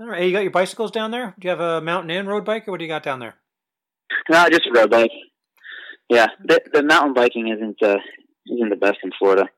[0.00, 1.34] All right, you got your bicycles down there?
[1.38, 3.34] Do you have a mountain and road bike, or what do you got down there?
[4.30, 5.10] No, just a road bike.
[6.08, 7.98] Yeah, the, the mountain biking isn't uh,
[8.46, 9.48] isn't the best in Florida.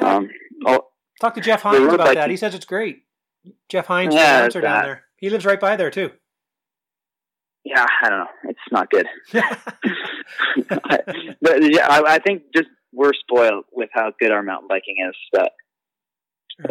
[0.00, 0.28] Um,
[0.66, 0.88] oh,
[1.20, 2.14] Talk to Jeff Hines about biking.
[2.14, 2.30] that.
[2.30, 3.02] He says it's great.
[3.68, 5.04] Jeff Hines, yeah, down there.
[5.16, 6.12] He lives right by there too.
[7.68, 8.26] Yeah, I don't know.
[8.44, 9.06] It's not good.
[11.40, 15.16] But yeah, I, I, think just we're spoiled with how good our mountain biking is.
[15.32, 15.52] But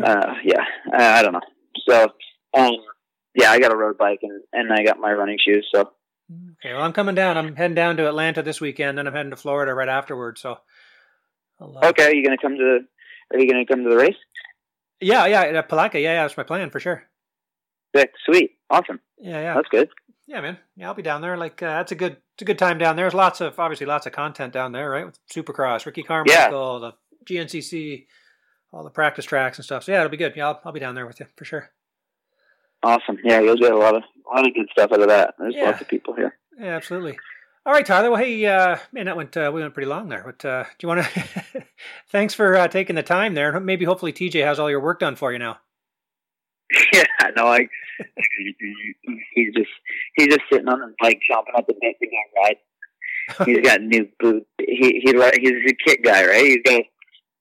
[0.03, 1.41] uh, yeah, I, I, don't know.
[1.87, 2.07] So
[2.53, 2.75] um,
[3.35, 5.67] yeah, I got a road bike and and I got my running shoes.
[5.73, 5.91] So
[6.59, 7.37] okay, well, I'm coming down.
[7.37, 10.41] I'm heading down to Atlanta this weekend, and I'm heading to Florida right afterwards.
[10.41, 10.57] So
[11.61, 12.79] uh, okay, are you gonna come to
[13.31, 13.35] the?
[13.35, 14.17] Are you gonna come to the race?
[14.99, 15.99] Yeah, yeah, Palatka.
[15.99, 17.03] Yeah, yeah, that's my plan for sure.
[17.95, 18.99] Sick, sweet, awesome.
[19.19, 19.89] Yeah, yeah, that's good.
[20.27, 20.57] Yeah, man.
[20.75, 21.37] Yeah, I'll be down there.
[21.37, 23.05] Like, uh, that's a good, it's a good time down there.
[23.05, 25.05] There's lots of, obviously, lots of content down there, right?
[25.05, 26.91] With Supercross, Ricky Carmichael, yeah.
[27.25, 28.07] the GNCC,
[28.73, 29.85] all the practice tracks and stuff.
[29.85, 30.33] So yeah, it'll be good.
[30.35, 31.71] Yeah, I'll, I'll be down there with you for sure.
[32.83, 33.17] Awesome.
[33.23, 35.35] Yeah, you'll get a lot of, a lot of good stuff out of that.
[35.39, 35.65] There's yeah.
[35.65, 36.37] lots of people here.
[36.59, 37.17] Yeah, absolutely.
[37.65, 38.09] All right, Tyler.
[38.09, 40.23] Well, hey, uh, man, that went uh, we went pretty long there.
[40.25, 41.65] But uh, do you want to?
[42.11, 43.59] thanks for uh, taking the time there.
[43.59, 45.57] Maybe hopefully TJ has all your work done for you now.
[46.93, 47.03] Yeah,
[47.35, 47.67] no, I.
[49.33, 49.69] he's just
[50.15, 53.45] he's just sitting on his bike, chomping up the bit to go ride.
[53.45, 54.45] He's got new boots.
[54.59, 56.45] He he he's a kit guy, right?
[56.45, 56.81] He's got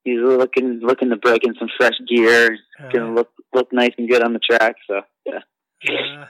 [0.04, 2.52] he's looking looking to break in some fresh gear.
[2.52, 3.14] He's gonna uh.
[3.14, 4.76] look look nice and good on the track.
[4.88, 5.40] So yeah.
[5.88, 6.26] Uh,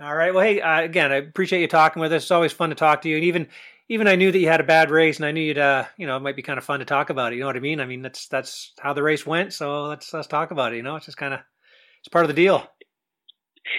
[0.00, 0.32] all right.
[0.32, 2.22] Well, hey, uh, again, I appreciate you talking with us.
[2.22, 3.48] It's always fun to talk to you, and even
[3.88, 6.06] even I knew that you had a bad race, and I knew you'd, uh, you
[6.06, 7.36] know, it might be kind of fun to talk about it.
[7.36, 7.80] You know what I mean?
[7.80, 9.52] I mean, that's that's how the race went.
[9.52, 10.76] So let's let's talk about it.
[10.76, 11.40] You know, it's just kind of
[12.00, 12.66] it's part of the deal.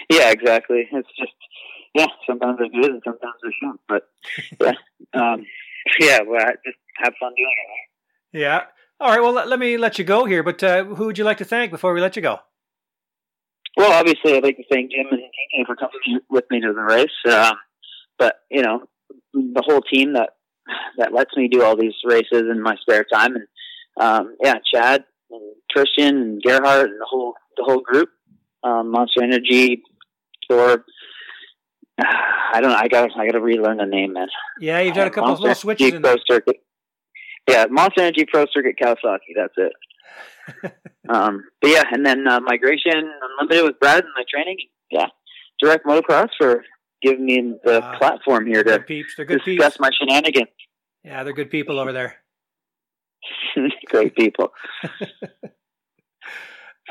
[0.09, 0.87] Yeah, exactly.
[0.91, 1.33] It's just
[1.93, 2.07] yeah.
[2.27, 3.79] Sometimes they're good, and sometimes they're short.
[3.87, 4.03] But
[5.13, 5.45] yeah, um,
[5.99, 6.19] yeah.
[6.25, 8.37] Well, just have fun doing it.
[8.37, 8.41] Right?
[8.41, 8.61] Yeah.
[8.99, 9.21] All right.
[9.21, 10.43] Well, let, let, me let you go here.
[10.43, 12.39] But uh, who would you like to thank before we let you go?
[13.77, 16.81] Well, obviously, I'd like to thank Jim and TJ for coming with me to the
[16.81, 17.07] race.
[17.27, 17.53] Uh,
[18.17, 18.83] but you know,
[19.33, 20.31] the whole team that
[20.97, 23.47] that lets me do all these races in my spare time, and
[23.99, 28.09] um, yeah, Chad and Christian and Gerhard and the whole the whole group,
[28.63, 29.83] um, Monster Energy,
[30.49, 30.85] Thor.
[32.51, 32.77] I don't know.
[32.77, 34.27] I got I got to relearn the name, man.
[34.59, 36.55] Yeah, you've got a couple Monster of little switches Energy in Pro Circuit.
[37.47, 39.35] Yeah, Monster Energy Pro Circuit Kawasaki.
[39.35, 39.73] That's it.
[41.09, 44.57] um, but yeah, and then uh, migration unlimited with Brad and my training.
[44.91, 45.07] Yeah,
[45.59, 46.63] direct motocross for
[47.01, 49.13] giving me the uh, platform here to peeps.
[49.15, 49.79] They're good discuss peeps.
[49.79, 50.49] my shenanigans.
[51.03, 52.17] Yeah, they're good people over there.
[53.87, 54.53] Great people.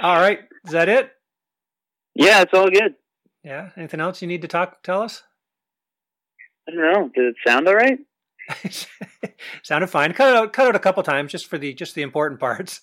[0.03, 1.13] all right, is that it?
[2.15, 2.95] Yeah, it's all good.
[3.45, 3.71] Yeah.
[3.77, 4.83] Anything else you need to talk?
[4.83, 5.23] Tell us.
[6.69, 7.11] I don't know.
[7.15, 7.99] Did it sound all right?
[9.63, 10.13] Sounded fine.
[10.13, 10.53] Cut it out.
[10.53, 12.83] Cut it out a couple times just for the just the important parts.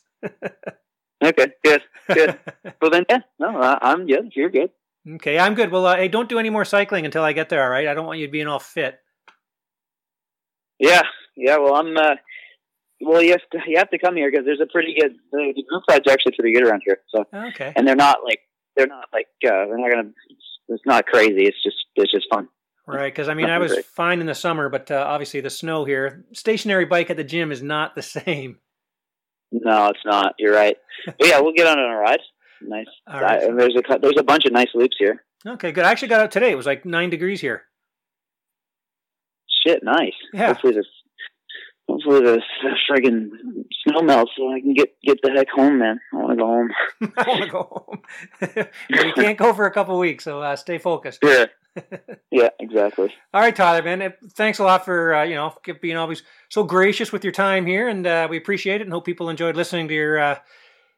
[1.24, 2.40] okay, good, good.
[2.82, 4.32] well then, yeah, no, I, am good.
[4.36, 4.70] You're good.
[5.16, 5.72] Okay, I'm good.
[5.72, 7.64] Well, uh, hey, don't do any more cycling until I get there.
[7.64, 9.00] All right, I don't want you to being all fit.
[10.80, 11.04] Yeah,
[11.36, 11.58] yeah.
[11.58, 11.96] Well, I'm.
[11.98, 12.16] Uh,
[13.02, 15.16] well, you have to you have to come here because there's a pretty good.
[15.32, 17.00] The, the group rides are actually pretty good around here.
[17.14, 18.40] So okay, and they're not like
[18.76, 20.10] they're not like uh, they're not gonna.
[20.30, 21.44] It's, it's not crazy.
[21.44, 22.48] It's just it's just fun.
[22.88, 23.86] Right, because I mean, I was great.
[23.86, 26.24] fine in the summer, but uh, obviously the snow here.
[26.34, 28.60] Stationary bike at the gym is not the same.
[29.52, 30.36] No, it's not.
[30.40, 30.78] You're right.
[31.06, 32.20] But yeah, we'll get on a ride.
[32.62, 32.88] Nice.
[33.08, 33.44] Right.
[33.44, 35.24] I, there's a there's a bunch of nice loops here.
[35.46, 35.84] Okay, good.
[35.84, 36.52] I actually got out today.
[36.52, 37.64] It was like nine degrees here.
[39.66, 40.14] Shit, nice.
[40.34, 40.48] Yeah.
[40.48, 40.74] Hopefully
[41.88, 42.44] hopefully this
[42.90, 43.30] friggin'
[43.84, 46.00] snow melts so I can get get the heck home, man.
[46.14, 46.70] I want to go home.
[47.18, 48.68] I want to go home.
[48.90, 51.20] you can't go for a couple weeks, so uh, stay focused.
[51.24, 51.46] Yeah.
[52.32, 53.14] yeah, exactly.
[53.34, 54.14] All right, Tyler, man.
[54.32, 57.88] Thanks a lot for uh, you know being always so gracious with your time here,
[57.88, 58.86] and uh, we appreciate it.
[58.86, 60.40] And hope people enjoyed listening to your uh,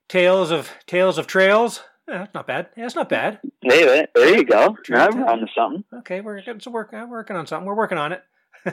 [0.08, 1.82] tales of tales of trails.
[2.08, 2.68] Yeah, that's not bad.
[2.78, 3.40] Yeah, that's not bad.
[3.62, 4.78] Hey, there you go.
[4.88, 5.84] Now we're on to something.
[6.00, 6.92] Okay, we're it's work.
[6.94, 7.66] I'm working on something.
[7.66, 8.24] We're working on it.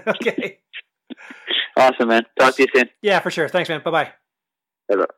[0.07, 0.59] okay.
[1.77, 2.25] Awesome, man.
[2.39, 2.91] Talk to you soon.
[3.03, 3.49] Yeah, for sure.
[3.49, 3.83] Thanks, man.
[3.85, 4.13] Bye
[4.91, 5.15] bye.